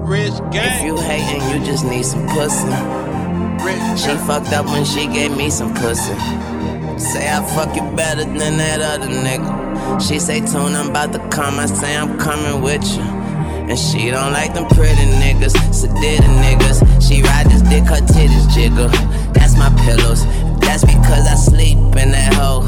Rich 0.00 0.38
gang. 0.50 0.64
If 0.64 0.82
you 0.82 0.96
hating, 0.96 1.42
you 1.50 1.62
just 1.62 1.84
need 1.84 2.06
some 2.06 2.26
pussy. 2.28 2.72
She 4.00 4.16
fucked 4.24 4.50
up 4.54 4.64
when 4.64 4.86
she 4.86 5.08
gave 5.08 5.36
me 5.36 5.50
some 5.50 5.74
pussy. 5.74 6.14
Say 6.98 7.28
I 7.30 7.44
fuck 7.54 7.76
you 7.76 7.82
better 7.94 8.24
than 8.24 8.56
that 8.56 8.80
other 8.80 9.08
nigga. 9.08 10.00
She 10.00 10.18
say, 10.18 10.40
Tune, 10.40 10.74
I'm 10.74 10.88
about 10.88 11.12
to 11.12 11.18
come. 11.28 11.58
I 11.58 11.66
say, 11.66 11.94
I'm 11.94 12.18
coming 12.18 12.62
with 12.62 12.82
you. 12.96 13.02
And 13.68 13.78
she 13.78 14.10
don't 14.10 14.32
like 14.32 14.54
them 14.54 14.66
pretty 14.68 15.04
niggas, 15.20 15.52
sedated 15.68 16.32
niggas. 16.40 16.80
She 17.06 17.20
ride 17.20 17.48
this 17.50 17.60
dick, 17.60 17.84
her 17.84 18.00
titties 18.00 18.50
jiggle. 18.54 18.88
That's 19.34 19.54
my 19.54 19.68
pillows. 19.84 20.24
That's 20.62 20.84
because 20.84 21.26
I 21.26 21.34
sleep 21.34 21.78
in 21.96 22.12
that 22.12 22.34
hole. 22.34 22.62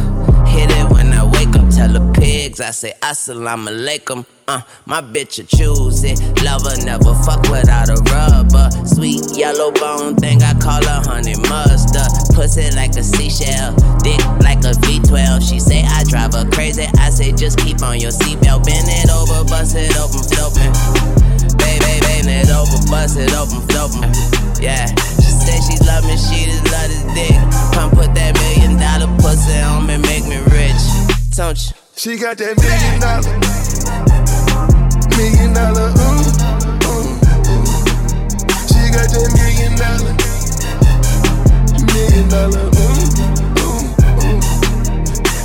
Hit 0.46 0.70
it 0.70 0.90
when 0.90 1.12
I 1.12 1.24
wake 1.24 1.54
up, 1.56 1.68
tell 1.70 1.88
the 1.92 2.12
pigs. 2.14 2.60
I 2.60 2.70
say, 2.70 2.92
Assalamu 3.00 3.68
alaikum. 3.68 4.26
Uh, 4.46 4.60
my 4.84 5.00
bitch 5.00 5.38
a 5.38 5.44
choose 5.44 6.04
it. 6.04 6.20
Lover 6.44 6.76
never 6.84 7.14
fuck 7.24 7.40
without 7.48 7.88
a 7.88 7.96
rubber. 8.12 8.68
Sweet 8.86 9.24
yellow 9.36 9.72
bone 9.72 10.16
thing, 10.16 10.42
I 10.42 10.52
call 10.60 10.84
her 10.84 11.00
honey 11.08 11.34
mustard. 11.48 12.12
Pussy 12.36 12.68
like 12.76 12.94
a 12.96 13.02
seashell, 13.02 13.74
dick 14.04 14.20
like 14.44 14.60
a 14.68 14.76
V12. 14.84 15.48
She 15.48 15.58
say 15.58 15.82
I 15.82 16.04
drive 16.04 16.34
her 16.34 16.48
crazy. 16.50 16.84
I 16.98 17.08
say 17.08 17.32
just 17.32 17.58
keep 17.58 17.82
on 17.82 17.98
your 18.00 18.10
seatbelt. 18.10 18.64
Bend 18.64 18.86
it 18.88 19.08
over, 19.10 19.48
bust 19.48 19.76
it 19.76 19.96
open, 19.96 20.20
flopping. 20.28 21.43
Baby, 21.58 22.00
bend 22.02 22.28
it 22.28 22.50
over, 22.50 22.78
bust 22.90 23.16
it 23.18 23.32
open, 23.34 23.60
flopping. 23.68 24.12
Yeah, 24.60 24.86
she 25.20 25.30
say 25.44 25.58
she 25.66 25.76
love 25.84 26.04
me, 26.04 26.16
she 26.16 26.46
just 26.48 26.64
love 26.72 26.88
this 26.88 27.04
dick. 27.14 27.36
Come 27.74 27.90
put 27.90 28.14
that 28.14 28.34
million 28.40 28.78
dollar 28.78 29.10
pussy 29.20 29.60
on 29.60 29.86
me, 29.86 29.98
make 29.98 30.24
me 30.26 30.38
rich. 30.52 30.82
Don't 31.36 31.58
you? 31.58 31.72
She 31.96 32.16
got 32.16 32.36
that 32.38 32.56
million 32.58 33.00
dollar, 33.00 33.38
million 35.16 35.52
dollar, 35.54 35.90
ooh, 35.94 36.26
ooh, 36.90 37.06
ooh. 37.50 37.66
She 38.66 38.90
got 38.90 39.06
that 39.14 39.30
million 39.38 39.74
dollar, 39.78 40.14
million 41.94 42.26
dollar, 42.28 42.66
ooh, 42.66 43.06
ooh, 43.62 43.82
ooh. 44.26 44.42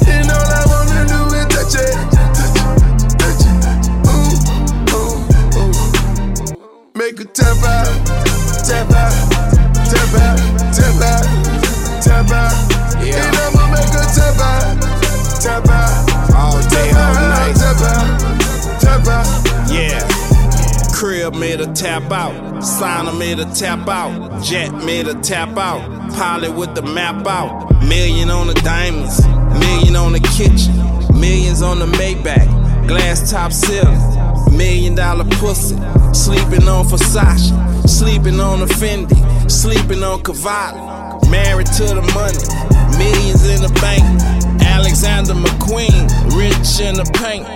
And 0.10 0.26
all 0.30 0.49
I 0.49 0.66
wanna 0.70 1.05
do 1.05 1.20
is 1.38 1.45
touch 1.53 1.76
it, 1.78 1.93
Make 7.10 7.18
her 7.18 7.26
tap 7.26 7.57
out, 7.64 8.05
tap 8.68 8.91
out, 8.91 9.32
tap 9.89 10.14
out, 10.14 10.38
tap 10.76 11.01
out, 11.01 12.03
tap 12.03 12.30
out. 12.30 13.03
Yeah. 13.03 13.26
And 13.26 13.36
I'ma 13.36 13.72
make 13.72 13.89
her 13.89 14.05
tap 14.14 14.38
out, 14.39 14.78
tap 15.41 15.68
out. 15.70 16.36
All 16.36 16.62
day, 16.70 16.91
all 16.91 17.14
night. 17.16 17.55
Tap 17.55 17.82
out, 17.82 18.80
tap 18.80 19.07
out. 19.07 19.72
Yeah. 19.72 20.07
Crib 20.93 21.34
made 21.34 21.62
a 21.62 21.74
tap 21.74 22.12
out. 22.12 22.62
Signer 22.62 23.14
made 23.14 23.39
a 23.39 23.45
tap 23.55 23.89
out. 23.89 24.43
Jet 24.43 24.72
made 24.86 25.07
a 25.07 25.16
tap 25.16 25.57
out. 25.57 25.82
Pilot 26.14 26.55
with 26.55 26.76
the 26.76 26.84
map 26.84 27.26
out. 27.26 27.72
Million 27.88 28.30
on 28.30 28.45
the 28.45 28.53
diamonds. 28.53 29.26
Million 29.57 29.95
on 29.95 30.12
the 30.12 30.20
kitchen. 30.20 31.20
Millions 31.20 31.64
on 31.64 31.80
the 31.80 31.88
Maybach. 31.88 32.88
Glass 32.88 33.32
top 33.32 33.51
ceiling. 33.51 34.29
Million 34.52 34.96
dollar 34.96 35.26
pussy. 35.26 35.76
Sleeping 36.14 36.68
on 36.68 36.86
Versace. 36.86 37.52
Sleeping 37.88 38.40
on 38.40 38.62
a 38.62 38.66
Fendi. 38.66 39.18
Sleeping 39.50 40.04
on 40.04 40.22
Cavalli. 40.24 41.30
Married 41.30 41.68
to 41.68 41.86
the 41.86 42.02
money. 42.14 42.98
Millions 42.98 43.48
in 43.48 43.62
the 43.62 43.72
bank. 43.80 44.04
Alexander 44.62 45.34
McQueen. 45.34 46.10
Rich 46.36 46.80
in 46.82 46.96
the 46.96 47.10
paint. 47.16 47.48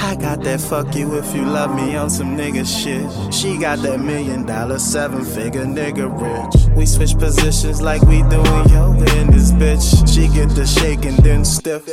I 0.00 0.14
got 0.14 0.42
that 0.44 0.60
fuck 0.60 0.94
you 0.94 1.18
if 1.18 1.34
you 1.34 1.44
love 1.44 1.74
me 1.74 1.96
on 1.96 2.08
some 2.08 2.36
nigga 2.36 2.64
shit. 2.64 3.34
She 3.34 3.58
got 3.58 3.80
that 3.80 3.98
million 4.00 4.46
dollar, 4.46 4.78
seven 4.78 5.24
figure 5.24 5.64
nigga 5.64 6.06
rich. 6.08 6.76
We 6.76 6.86
switch 6.86 7.18
positions 7.18 7.82
like 7.82 8.02
we 8.02 8.22
doing 8.22 8.68
yoga 8.70 9.16
in 9.18 9.30
this 9.32 9.50
bitch. 9.52 10.08
She 10.08 10.28
get 10.28 10.50
the 10.50 10.66
shake 10.66 11.04
and 11.04 11.18
then 11.18 11.44
stiff. 11.44 11.84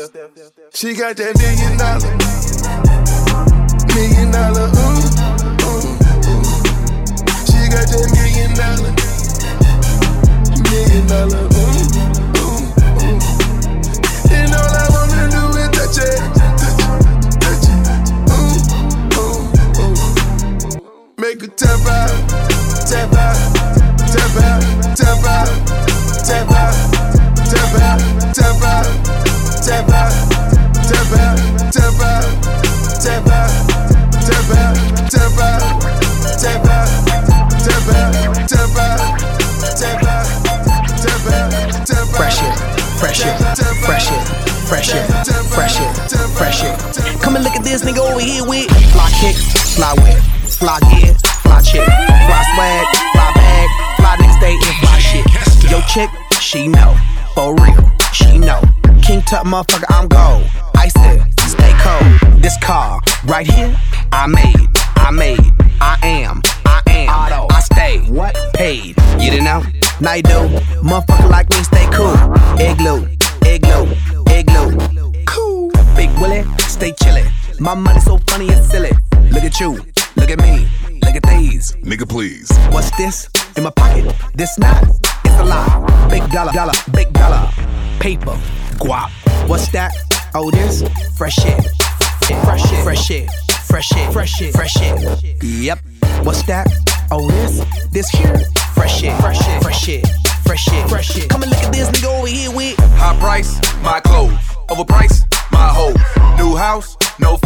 She 0.73 0.93
got 0.93 1.17
that 1.17 1.35
million 1.35 1.77
dollar, 1.77 3.04
million 3.95 4.31
dollar, 4.31 4.67
ooh, 4.67 5.07
ooh, 5.63 5.95
ooh. 6.27 6.43
She 7.47 7.59
got 7.71 7.87
that 7.87 8.07
million 8.15 8.51
dollar, 8.55 8.91
motherfucker, 59.45 59.85
I'm 59.89 60.07
gold. 60.07 60.49
I 60.75 60.87
said, 60.89 61.23
stay 61.47 61.71
cold. 61.79 62.41
This 62.41 62.57
car 62.61 63.01
right 63.25 63.45
here, 63.45 63.75
I 64.11 64.27
made, 64.27 64.67
I 64.95 65.11
made, 65.11 65.39
I 65.79 65.97
am, 66.03 66.41
I 66.65 66.81
am, 66.87 67.47
I 67.49 67.59
stay, 67.61 67.99
what 68.11 68.35
paid? 68.53 68.95
You 69.19 69.31
didn't 69.31 69.45
know? 69.45 69.63
Now 70.01 70.13
you 70.15 70.23
do. 70.23 70.39
Motherfucker 70.81 71.29
like 71.29 71.49
me, 71.49 71.63
stay 71.63 71.87
cool. 71.93 72.15
Igloo, 72.59 73.07
igloo, 73.45 73.87
igloo. 74.29 75.13
Cool. 75.25 75.71
Big 75.95 76.09
Willie, 76.19 76.43
stay 76.59 76.91
chillin'. 76.91 77.31
My 77.59 77.73
money 77.73 77.99
so 77.99 78.17
funny 78.27 78.49
and 78.49 78.65
silly. 78.65 78.91
Look 79.31 79.43
at 79.43 79.59
you, 79.59 79.79
look 80.15 80.29
at 80.29 80.39
me, 80.39 80.67
look 81.05 81.15
at 81.15 81.23
these. 81.23 81.71
Nigga, 81.83 82.07
please. 82.07 82.49
What's 82.71 82.91
this 82.97 83.29
in 83.55 83.63
my 83.63 83.69
pocket? 83.71 84.13
This 84.33 84.57
not. 84.57 84.83
It's 85.23 85.39
a 85.39 85.45
lot. 85.45 86.09
Big 86.09 86.27
dollar, 86.31 86.51
dollar, 86.51 86.73
big 86.91 87.11
dollar. 87.13 87.49
Paper, 87.99 88.37
guap. 88.79 89.09
What's 89.47 89.69
that? 89.69 89.93
Oh, 90.33 90.51
this 90.51 90.83
fresh 91.17 91.35
shit. 91.35 91.63
Fresh 92.25 92.69
shit, 92.69 92.83
fresh 92.83 93.03
shit, 93.05 93.29
fresh 93.67 93.87
shit, 93.87 94.11
fresh 94.11 94.31
shit, 94.31 94.53
fresh 94.53 94.71
shit. 94.71 95.43
Yep. 95.43 95.79
What's 96.23 96.43
that? 96.43 96.67
Oh, 97.11 97.29
this, 97.29 97.63
this 97.91 98.09
here. 98.09 98.37
Fresh 98.73 98.99
shit, 98.99 99.15
fresh 99.21 99.37
shit, 99.45 99.61
fresh 99.61 99.79
shit, 99.79 100.07
fresh 100.43 100.63
shit, 100.63 100.89
fresh 100.89 101.07
shit. 101.07 101.29
Come 101.29 101.43
and 101.43 101.51
look 101.51 101.61
at 101.61 101.71
this 101.71 101.89
nigga 101.91 102.17
over 102.17 102.27
here 102.27 102.51
with. 102.51 102.75
High 102.97 103.17
price, 103.19 103.59
my 103.83 103.99
clothes. 103.99 104.33
Overpriced, 104.69 105.23
my 105.51 105.69
hoes. 105.69 105.95
New 106.37 106.55
house, 106.55 106.97
no 107.19 107.37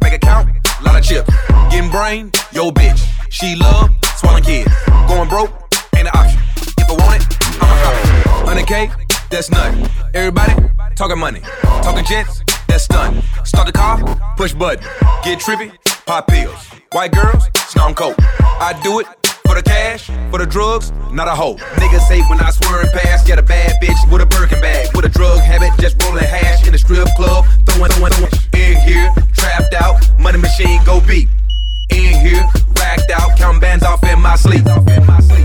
fence. 0.00 0.10
Bank 0.10 0.14
account, 0.14 0.48
lot 0.82 0.98
of 0.98 1.04
chips. 1.04 1.30
Getting 1.70 1.90
brain, 1.90 2.32
yo 2.52 2.70
bitch. 2.70 3.06
She 3.30 3.54
love, 3.56 3.90
swallowing 4.16 4.44
kids. 4.44 4.72
Going 5.08 5.28
broke, 5.28 5.50
ain't 5.96 6.08
an 6.08 6.14
option. 6.14 6.40
If 6.78 6.90
I 6.90 6.92
want 6.92 7.22
it, 7.22 7.38
I'ma 7.60 7.76
cop 7.82 8.58
it. 8.58 8.66
100K, 8.66 9.28
that's 9.30 9.50
nothing. 9.50 9.88
Everybody, 10.14 10.54
talking 10.96 11.18
money. 11.18 11.40
Talking 11.82 12.04
jets, 12.04 12.42
that's 12.66 12.84
stunning. 12.84 13.22
Start 13.44 13.66
the 13.66 13.72
car, 13.72 13.98
push 14.36 14.52
button. 14.52 14.84
Get 15.22 15.38
trippy, 15.38 15.72
pop 16.06 16.26
pills. 16.26 16.66
White 16.92 17.12
girls, 17.12 17.48
snom 17.54 17.94
coke. 17.94 18.16
I 18.18 18.78
do 18.82 19.00
it 19.00 19.06
for 19.50 19.56
the 19.56 19.62
cash, 19.62 20.08
for 20.30 20.38
the 20.38 20.46
drugs, 20.46 20.92
not 21.10 21.26
a 21.26 21.34
hoe. 21.34 21.56
Niggas 21.82 22.06
say 22.06 22.20
when 22.30 22.38
I 22.40 22.50
swerve 22.50 22.86
past, 22.92 23.26
get 23.26 23.38
a 23.38 23.42
bad 23.42 23.82
bitch 23.82 23.98
with 24.12 24.22
a 24.22 24.26
Birkin 24.26 24.60
bag, 24.60 24.94
with 24.94 25.04
a 25.04 25.08
drug 25.08 25.40
habit, 25.40 25.72
just 25.80 26.00
rolling 26.04 26.22
hash 26.22 26.64
in 26.66 26.72
the 26.72 26.78
strip 26.78 27.08
club, 27.16 27.44
throwing, 27.66 27.90
throwing, 27.90 28.12
throwing. 28.12 28.32
In 28.54 28.80
here, 28.80 29.12
trapped 29.32 29.74
out, 29.74 29.96
money 30.20 30.38
machine 30.38 30.80
go 30.84 31.00
beep. 31.00 31.28
In 31.90 32.14
here, 32.20 32.46
racked 32.76 33.10
out, 33.10 33.36
counting 33.36 33.60
bands 33.60 33.84
off 33.84 34.04
in 34.04 34.22
my 34.22 34.36
sleep. 34.36 34.64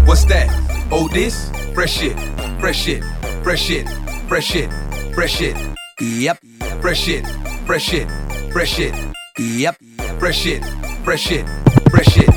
What's 0.05 0.25
that? 0.25 0.49
Oh, 0.91 1.09
this? 1.11 1.49
Fresh 1.73 1.93
shit, 1.93 2.19
fresh 2.59 2.77
shit, 2.77 3.03
fresh 3.41 3.59
shit, 3.59 3.89
fresh 4.27 4.45
shit, 4.45 4.69
fresh 5.15 5.35
shit. 5.35 5.57
Yep. 5.99 6.37
Fresh 6.79 6.99
shit, 6.99 7.25
fresh 7.65 7.81
shit, 7.81 8.07
fresh 8.51 8.69
shit. 8.69 8.93
Yep. 9.39 9.77
Fresh 10.19 10.37
shit, 10.37 10.63
fresh 11.03 11.21
shit, 11.21 11.45
fresh 11.89 12.05
shit. 12.05 12.29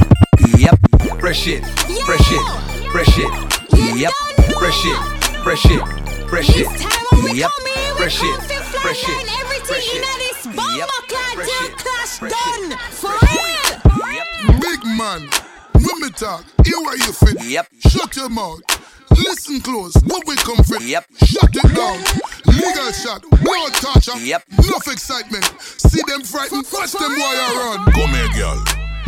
Yep. 0.56 0.87
Fresh 1.20 1.38
shit, 1.40 1.64
fresh 2.06 2.20
shit, 2.20 2.40
fresh 2.92 3.06
shit. 3.08 3.30
Yep. 3.98 4.12
Fresh 4.58 4.80
shit, 4.80 4.96
fresh 5.42 5.60
shit, 5.60 5.82
fresh 6.28 6.46
shit. 6.46 6.66
Yep. 7.34 7.50
Fresh 7.96 8.18
shit, 8.18 8.40
fresh 8.80 8.98
shit, 8.98 9.26
fresh 9.66 9.84
shit. 9.84 10.04
Yep. 10.54 10.88
Fresh 11.34 11.48
shit, 11.48 11.80
fresh 11.80 12.32
shit. 13.20 13.78
Big 14.60 14.84
man, 14.96 15.28
we 15.74 16.00
me 16.00 16.10
talk. 16.10 16.44
Hear 16.64 16.78
what 16.80 16.98
you 16.98 17.12
fit. 17.12 17.42
Yep. 17.44 17.66
Shut 17.88 18.16
your 18.16 18.28
mouth. 18.28 18.60
Listen 19.10 19.60
close. 19.60 19.94
What 20.06 20.26
we 20.26 20.36
come 20.36 20.62
for? 20.64 20.80
Yep. 20.80 21.04
Shut 21.24 21.50
it 21.52 21.74
down. 21.74 21.98
Legal 22.46 22.92
shot. 22.92 23.22
Blood 23.42 23.72
touch. 23.74 24.08
Yep. 24.22 24.44
Enough 24.52 24.86
excitement. 24.86 25.44
See 25.60 26.02
them 26.06 26.22
frightened. 26.22 26.64
Watch 26.72 26.92
them 26.92 27.14
boy 27.16 27.34
run. 27.58 27.92
Come 27.92 28.10
here, 28.10 28.28
girl. 28.36 28.64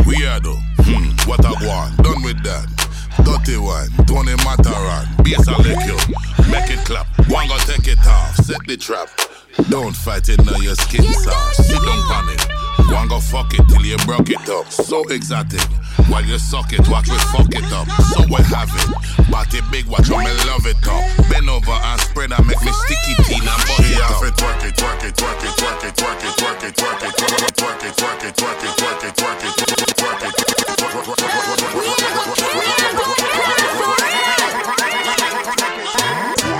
We 0.06 0.26
are 0.26 0.40
though. 0.40 0.58
Hmm, 0.80 1.09
what 1.26 1.44
I 1.44 1.52
want. 1.66 1.96
Done 1.98 2.22
with 2.22 2.42
that. 2.44 2.66
Dirty 3.24 3.58
one, 3.58 3.90
Tony 4.06 4.32
Mataran. 4.44 5.06
Bass 5.24 5.46
a 5.48 5.56
lick 5.60 5.80
you. 5.86 5.98
Make 6.50 6.70
it 6.70 6.84
clap. 6.84 7.06
One 7.28 7.48
go 7.48 7.56
take 7.58 7.88
it 7.88 7.98
off. 8.06 8.36
Set 8.36 8.60
the 8.66 8.76
trap. 8.76 9.08
Don't 9.68 9.94
fight 9.94 10.28
it 10.28 10.44
now, 10.44 10.56
your 10.58 10.74
skin 10.74 11.04
soft. 11.12 11.56
Sit 11.56 11.82
down 11.82 12.02
panic. 12.08 12.40
One 12.48 12.59
go 13.10 13.20
fuck 13.20 13.52
it 13.54 13.66
till 13.68 13.84
you 13.84 13.96
broke 14.06 14.30
it 14.30 14.48
up. 14.48 14.70
So 14.70 15.02
exotic. 15.08 15.60
While 16.08 16.24
you 16.24 16.38
suck 16.38 16.72
it, 16.72 16.88
watch 16.88 17.08
me 17.08 17.18
fuck 17.34 17.50
it 17.50 17.66
up. 17.72 17.88
So 18.14 18.22
we 18.30 18.40
have 18.46 18.70
it. 18.70 19.30
Body 19.30 19.60
big, 19.70 19.86
watch 19.86 20.08
how 20.08 20.18
me 20.18 20.30
love 20.46 20.66
it 20.66 20.78
up. 20.86 21.04
Bend 21.28 21.50
over 21.50 21.70
and 21.70 22.00
spread 22.00 22.32
and 22.32 22.46
make 22.46 22.62
me 22.62 22.72
sticky 22.72 23.14
teen 23.26 23.42
and 23.42 23.62
butt 23.66 23.82
it 23.82 24.00
up. 24.00 24.22
Twerk 24.22 24.64
it, 24.64 24.74
twerk 24.76 25.04
it, 25.04 25.14
twerk 25.18 25.42
it, 25.42 25.54
twerk 25.58 25.82
it, 25.82 25.94
twerk 25.98 26.22
it, 26.22 26.34
twerk 26.38 26.62
it, 26.62 26.74
twerk 26.78 27.02
it, 27.02 27.18
twerk 27.18 27.42
it, 27.42 27.54
twerk 27.58 27.82
it, 27.82 27.94
twerk 27.98 28.24
it, 28.24 28.36
twerk 28.38 28.62
it, 28.62 28.76
twerk 28.78 29.04
it, 29.04 29.16
twerk 29.18 29.34
it, 29.34 29.54
twerk 29.90 30.24
it, 30.24 30.50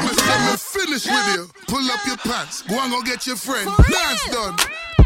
Me 0.03 0.11
say 0.15 0.39
me 0.47 0.55
finish 0.59 1.07
with 1.07 1.29
you. 1.35 1.43
Pull 1.69 1.91
up 1.91 2.05
your 2.07 2.17
pants. 2.19 2.63
Go 2.63 2.79
and 2.81 2.91
go 2.91 3.03
get 3.03 3.27
your 3.27 3.37
friend. 3.37 3.71
Dance 3.89 4.29
done. 4.31 4.57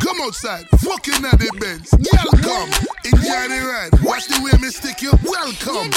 Come 0.05 0.21
outside. 0.21 0.69
Fucking 0.85 1.25
at 1.25 1.39
the 1.41 1.49
Benz. 1.57 1.89
Girl, 1.97 2.29
come. 2.45 2.69
Enjoy 3.09 3.49
the 3.49 3.65
ride. 3.65 4.05
Watch 4.05 4.29
the 4.29 4.37
way 4.45 4.53
me 4.61 4.69
stick 4.69 5.01
you. 5.01 5.13
Welcome. 5.25 5.89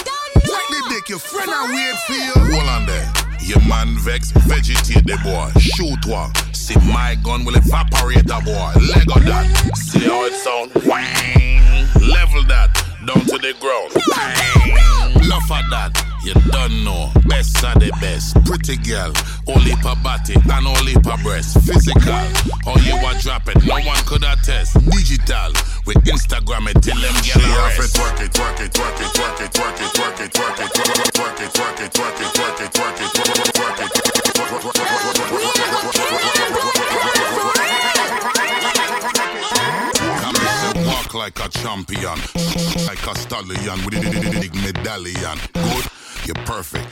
Like 0.47 0.67
the 0.71 0.81
dick. 0.87 1.09
Your 1.09 1.19
friend 1.19 1.51
I 1.51 1.67
wait 1.67 1.99
for 2.07 2.15
you. 2.15 2.55
Hold 2.55 2.69
on 2.69 2.85
there. 2.85 3.03
Your 3.43 3.59
man 3.67 3.97
vex, 3.99 4.31
vegetate 4.31 5.03
the 5.03 5.19
boy. 5.27 5.51
Shoot 5.59 5.99
one. 6.07 6.31
See 6.53 6.79
my 6.87 7.15
gun 7.21 7.43
will 7.43 7.55
evaporate 7.55 8.23
the 8.23 8.39
boy. 8.47 8.79
Leg 8.95 9.11
of 9.11 9.25
that. 9.27 9.75
See 9.75 10.07
how 10.07 10.23
it 10.23 10.33
sound? 10.39 10.71
Wang. 10.87 11.83
Level 11.99 12.43
that. 12.47 12.71
Down 13.05 13.25
to 13.27 13.37
the 13.37 13.55
ground. 13.59 13.91
Bang. 14.15 15.19
Enough 15.19 15.51
of 15.51 15.69
that. 15.69 16.06
You 16.27 16.33
don't 16.51 16.83
know. 16.83 17.07
Best 17.23 17.63
of 17.63 17.79
the 17.79 17.87
best. 18.03 18.35
Pretty 18.43 18.75
girl. 18.83 19.15
Only 19.47 19.71
per 19.79 19.95
body 20.03 20.35
and 20.35 20.67
only 20.67 20.91
per 20.99 21.15
breast. 21.23 21.55
Physical. 21.63 22.19
How 22.67 22.75
you 22.83 22.99
a 22.99 23.15
drop 23.23 23.47
it. 23.47 23.63
No 23.63 23.79
one 23.79 24.03
could 24.03 24.27
attest. 24.27 24.75
Digital. 24.91 25.55
With 25.87 26.03
Instagram 26.03 26.67
it 26.67 26.83
till 26.83 26.99
them 26.99 27.15
get. 27.23 27.39
Twerk 27.39 27.79
it, 27.79 27.95
twerk 27.95 28.19
it, 28.19 28.35
twerk 28.35 28.59
it, 28.59 28.75
twerk 28.75 28.99
it, 28.99 29.07
twerk 29.15 29.39
it, 29.39 29.55
twerk 29.55 30.19
it, 30.19 30.35
twerk 30.35 30.59
it, 30.59 30.75
twerk 30.75 31.39
it, 31.39 31.55
twerk 31.55 31.79
it, 31.79 31.95
twerk 31.95 32.19
it, 32.19 32.19
twerk 32.19 32.19
it, 32.19 32.35
twerk 32.35 32.59
it, 32.59 32.75
twerk 32.75 32.99
it, 32.99 33.15
twerk 33.15 33.39
it, 33.39 33.55
twerk 33.55 33.79
it, 33.79 33.95
Come 40.19 40.35
and 40.35 40.51
say 40.59 40.75
walk 40.91 41.13
like 41.13 41.39
a 41.39 41.47
champion, 41.47 42.19
like 42.83 43.07
a 43.07 43.15
stallion 43.15 43.79
with 43.85 43.95
a 43.95 44.39
big 44.41 44.53
medallion. 44.55 45.39
Good, 45.53 45.87
you're 46.25 46.45
perfect. 46.45 46.87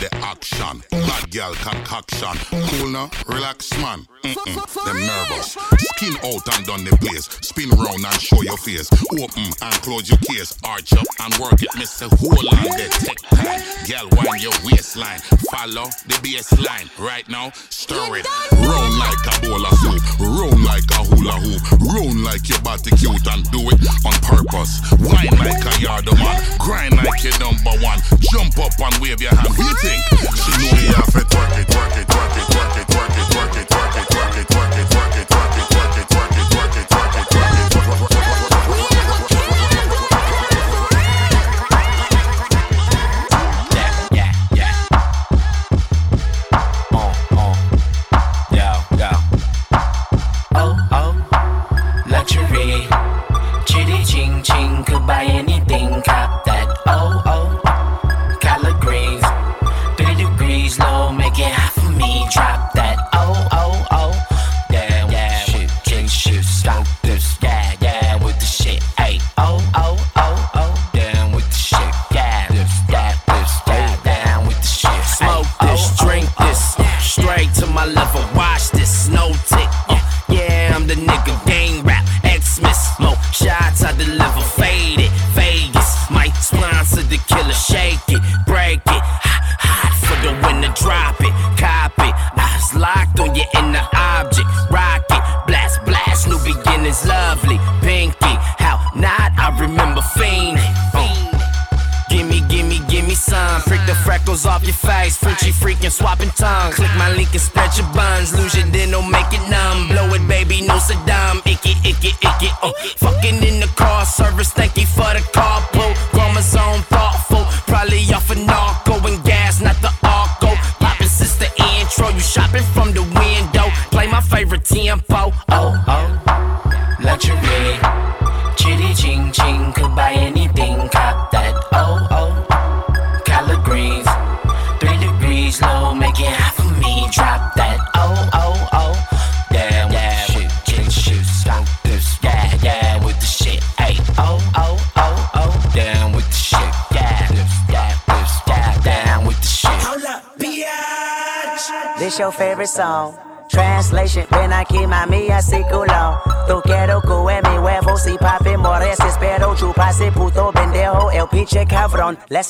The 0.00 0.08
action, 0.12 0.82
bad 0.90 1.30
girl 1.30 1.54
concoction. 1.54 2.36
Cool 2.68 2.88
now, 2.88 3.10
relax 3.26 3.70
man. 3.78 4.06
Mm-mm, 4.24 4.84
them 4.84 5.00
nervous. 5.06 5.56
Skin 5.94 6.16
out 6.24 6.44
and 6.56 6.66
done 6.66 6.84
the 6.84 6.96
place. 7.00 7.28
Spin 7.44 7.70
round 7.70 8.04
and 8.04 8.20
show 8.20 8.42
your 8.42 8.56
face. 8.56 8.88
Open 9.12 9.52
and 9.62 9.74
close 9.84 10.08
your 10.08 10.18
case. 10.18 10.56
Arch 10.64 10.92
up 10.94 11.06
and 11.20 11.34
work 11.36 11.62
it. 11.62 11.68
Miss 11.76 12.00
a 12.02 12.08
whole 12.08 12.32
on 12.32 12.64
the 12.64 12.88
take 13.04 13.20
time. 13.30 13.60
Girl, 13.86 14.08
wind 14.16 14.42
your 14.42 14.56
waistline. 14.64 15.20
Follow 15.52 15.88
the 16.08 16.16
baseline. 16.24 16.88
Right 16.98 17.28
now, 17.28 17.52
stir 17.68 18.16
it. 18.16 18.26
Round 18.52 18.96
like 18.98 19.24
a 19.28 19.34
bowl 19.44 19.64
of 19.64 19.74
soup. 19.78 20.02
Round 20.20 20.64
like 20.64 20.88
a 20.96 21.04
hula 21.04 21.36
hoop. 21.44 21.62
Round 21.92 22.24
like 22.24 22.48
your 22.48 22.60
body 22.60 22.90
cute 22.96 23.26
and 23.28 23.44
do 23.52 23.60
it 23.68 23.80
on 24.08 24.16
purpose. 24.24 24.80
Wine 25.04 25.36
like 25.38 25.64
a 25.64 25.74
yard 25.80 26.08
man. 26.16 26.40
Grind 26.58 26.96
like 26.96 27.22
your 27.22 27.36
number 27.38 27.76
one. 27.84 28.00
Jump 28.30 28.58
up 28.58 28.72
and 28.80 28.96
wave 29.02 29.20
your 29.20 29.34
hand. 29.34 29.48
What 29.48 29.58
you 29.58 29.74
think? 29.82 30.02
She 30.34 30.50
know 30.58 30.80
you 30.80 30.94
have 30.94 31.12
to 31.12 31.20
twerk 31.24 31.58
it, 31.60 31.66
twerk 31.68 31.96
it, 31.98 32.06
twerk 32.08 32.36
it, 32.36 32.46
twerk 32.50 32.76
it, 32.78 32.86
twerk 32.88 33.16
it, 33.16 33.28
twerk 33.28 33.54
it, 33.54 33.68
twerk 33.68 34.34
it, 34.34 34.48
twerk 34.48 34.76
it, 34.76 34.88
twerk 34.88 35.16
it, 35.16 35.28
twerk 35.28 35.52
it, 35.54 36.08
twerk 36.08 36.36
it, 36.36 36.48
twerk 36.48 36.74
it, 36.74 36.88
twerk 36.88 36.88
it, 36.88 36.88
twerk 36.88 37.14
it, 37.14 37.30
twerk 37.30 37.54
it, 37.54 37.70
twerk 37.70 37.94
it, 37.94 38.08
twerk 38.08 38.10
it. 38.10 39.24
Yeah, 43.74 43.92
yeah, 44.12 44.32
yeah. 44.54 44.88
Uh, 46.92 47.12
uh. 47.32 47.54
Yo, 48.50 48.68
yo. 48.98 49.10
Oh, 50.54 50.74
oh. 50.92 51.12
Luxury. 52.06 52.86
Chitty 53.66 54.04
ching 54.04 54.42
ching. 54.42 54.84
Could 54.84 55.06
buy 55.06 55.24
anything. 55.24 56.02
Cop 56.02 56.44
that. 56.44 56.68
Oh, 56.86 57.22
oh. 57.26 57.43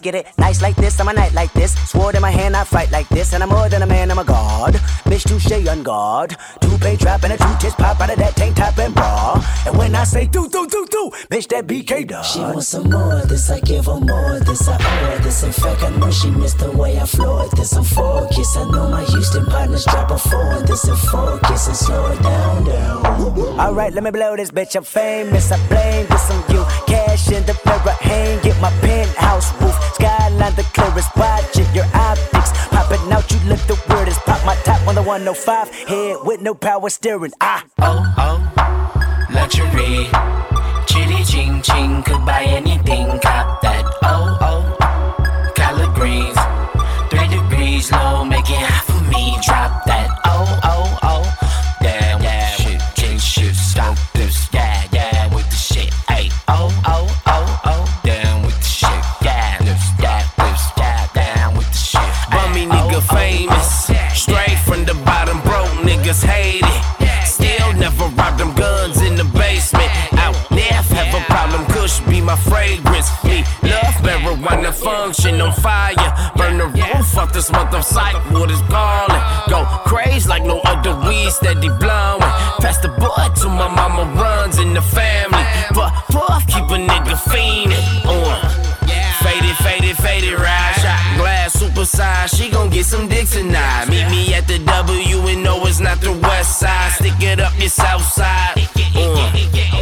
Get 0.05 0.15
it, 0.15 0.27
And 7.25 7.33
a 7.33 7.39
two-tits 7.39 7.75
pop 7.77 7.99
out 8.01 8.11
of 8.11 8.19
that 8.19 8.37
tank 8.37 8.57
top 8.57 8.77
and 8.77 8.95
bra 8.95 9.43
And 9.67 9.79
when 9.79 9.95
I 9.95 10.05
say 10.05 10.27
do, 10.27 10.47
do, 10.49 10.67
do, 10.67 10.87
do 10.91 11.11
Bitch, 11.31 11.49
that 11.49 11.67
BK 11.67 12.07
dog 12.07 12.25
She 12.25 12.41
wants 12.41 12.69
some 12.69 12.91
more, 12.91 13.25
this 13.25 13.51
I 13.51 13.61
give 13.61 13.87
her 13.87 13.99
more, 13.99 14.41
this 14.41 14.69
I 14.69 14.75
owe 14.75 14.79
her. 14.79 15.19
This 15.25 15.43
in 15.43 15.53
fact, 15.53 15.83
I 15.83 15.91
know 15.97 16.11
she 16.11 16.31
missed 16.31 16.59
the 16.59 16.71
way 16.71 16.99
I 16.99 17.07
floored. 17.07 17.51
This 17.53 17.73
I'm 17.73 17.85
kiss. 18.29 18.57
I 18.57 18.71
know 18.71 18.89
my 18.91 19.05
Houston 19.05 19.47
partners 19.47 19.85
drop 19.85 20.11
a 20.11 20.19
four. 20.19 20.63
This 20.67 20.85
in 20.85 20.97
focus 20.97 21.67
and 21.69 21.77
slow 21.77 22.13
it 22.13 22.23
down, 22.23 22.65
down. 22.65 23.07
Alright, 23.59 23.95
let 23.95 24.05
me 24.05 24.11
blow 24.11 24.37
this 24.37 24.51
bitch. 24.51 24.77
I'm 24.77 24.85
famous. 24.85 25.51
I 25.51 25.57
blame 25.69 26.07
this 26.09 26.31
on 26.31 26.43
you. 26.53 26.65
Cash 26.87 27.31
in 27.31 27.43
the 27.47 27.59
mirror, 27.65 27.97
hang 28.01 28.39
it. 28.45 28.61
My 28.61 28.71
penthouse 28.81 29.51
roof. 29.63 29.75
Skyline 29.95 30.55
the 30.57 30.63
clearest. 30.75 31.17
Watching 31.17 31.73
your 31.75 31.87
optics. 31.95 32.51
Popping 32.69 33.13
out, 33.13 33.31
you 33.31 33.39
look 33.49 33.61
the 33.61 33.81
weirdest. 33.89 34.21
Pop 34.21 34.45
my 34.45 34.57
top 34.57 34.87
on 34.87 34.95
the 34.95 35.03
105. 35.03 35.71
Head 35.89 36.17
with 36.25 36.43
no 36.43 36.55
power 36.55 36.91
steering. 36.91 37.14
Ah. 37.41 37.65
Oh, 37.79 38.03
oh. 38.19 39.27
Luxury. 39.31 40.11
Chitty 40.85 41.23
ching 41.23 41.63
ching. 41.63 42.03
Could 42.03 42.27
buy 42.27 42.43
anything. 42.43 43.07
Cop 43.21 43.61
that. 43.63 43.85
Oh, 44.03 44.37
oh. 44.41 45.53
Collard 45.55 45.95
greens. 45.95 46.37
Three 47.11 47.29
degrees 47.29 47.93
low. 47.93 48.25
Make 48.25 48.51
it 48.51 48.59
hot 48.59 48.85
for 48.87 49.01
me. 49.13 49.39
Drop 49.47 49.85
that. 49.87 50.11
Oh, 50.25 50.59
oh, 50.65 50.99
oh. 51.05 51.25
Damn, 51.81 52.21
yeah. 52.21 52.49
Shit, 52.49 52.83
king 52.97 53.19
shit. 53.19 53.55
Stop 53.55 53.97
this. 54.15 54.49
Yeah, 54.53 54.83
yeah. 54.93 55.33
With 55.33 55.49
the 55.49 55.57
shit. 55.57 55.95
Hey. 56.09 56.31
Oh, 56.49 56.67
oh, 56.85 57.07
oh, 57.27 57.61
oh. 57.65 58.01
Down 58.03 58.43
with 58.43 58.59
the 58.59 58.65
shit. 58.65 59.05
Yeah. 59.23 59.59
Lips, 59.61 59.87
yeah, 60.03 60.27
lips, 60.39 60.67
yeah. 60.77 61.07
Down 61.15 61.57
with 61.57 61.71
the 61.71 61.79
shit. 61.79 62.11
Bummy 62.33 62.67
nigga 62.67 63.01
famous. 63.15 63.87
Straight 64.21 64.59
from 64.67 64.85
the 64.85 64.95
bottom, 65.05 65.41
broke 65.43 65.71
niggas 65.87 66.25
hate 66.25 66.44
my 72.35 72.43
fragrance. 72.43 73.11
Me 73.25 73.45
love 73.63 73.95
marijuana 74.03 74.73
function 74.73 75.41
on 75.41 75.53
fire. 75.53 75.95
Burn 76.37 76.59
the 76.59 76.67
roof 76.67 77.17
off 77.17 77.33
this 77.33 77.47
psych. 77.47 78.17
What 78.33 78.51
is 78.51 78.61
calling? 78.63 79.23
Go 79.49 79.65
crazy 79.87 80.29
like 80.29 80.45
no 80.45 80.61
other 80.65 80.95
weed 81.07 81.31
steady 81.31 81.69
blowing. 81.69 82.21
Pass 82.63 82.79
the 82.79 82.89
boy 82.89 83.27
to 83.41 83.49
my 83.49 83.69
mama 83.69 84.05
runs 84.21 84.59
in 84.59 84.75
the 84.75 84.83
family. 84.83 85.45
But 85.75 85.91
puff 86.11 86.47
keep 86.47 86.65
a 86.65 86.79
nigga 86.79 87.17
fiending. 87.31 87.85
On. 88.07 88.51
Faded, 89.23 89.57
faded, 89.65 89.97
faded, 89.97 90.39
ride. 90.39 90.75
Shot 90.83 91.19
glass, 91.19 91.53
super 91.55 91.85
size. 91.85 92.31
She 92.37 92.51
gon' 92.51 92.71
get 92.71 92.85
some 92.85 93.09
dick 93.09 93.29
tonight. 93.29 93.87
Meet 93.89 94.11
me 94.11 94.35
at 94.35 94.47
the 94.47 94.59
W 94.59 95.19
and 95.29 95.43
no, 95.43 95.65
it's 95.67 95.81
not 95.81 96.01
the 96.01 96.13
west 96.13 96.59
side. 96.59 96.93
Stick 96.93 97.21
it 97.21 97.41
up 97.41 97.53
your 97.59 97.69
south 97.69 98.03
side. 98.03 98.55
Uh. 98.97 99.74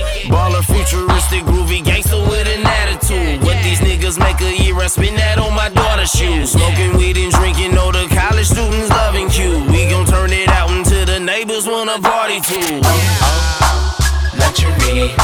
These 4.13 4.21
make 4.21 4.43
a 4.43 4.63
year, 4.63 4.77
I 4.77 4.89
spin 4.89 5.17
that 5.17 5.39
on 5.39 5.55
my 5.55 5.71
daughter's 5.71 6.11
shoes. 6.11 6.53
Smoking 6.53 6.99
weed 6.99 7.17
and 7.17 7.33
drinking, 7.33 7.79
all 7.79 7.93
the 7.93 8.05
college 8.13 8.45
students 8.45 8.91
loving 8.91 9.31
you. 9.33 9.65
We 9.73 9.89
gon' 9.89 10.05
turn 10.05 10.31
it 10.35 10.51
out 10.51 10.69
until 10.69 11.07
the 11.07 11.19
neighbors 11.19 11.67
wanna 11.67 11.99
party 11.99 12.41
too. 12.45 12.83
Oh, 12.85 13.97
luxury. 14.37 15.17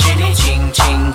Chitty 0.00 0.32
ching 0.72 1.05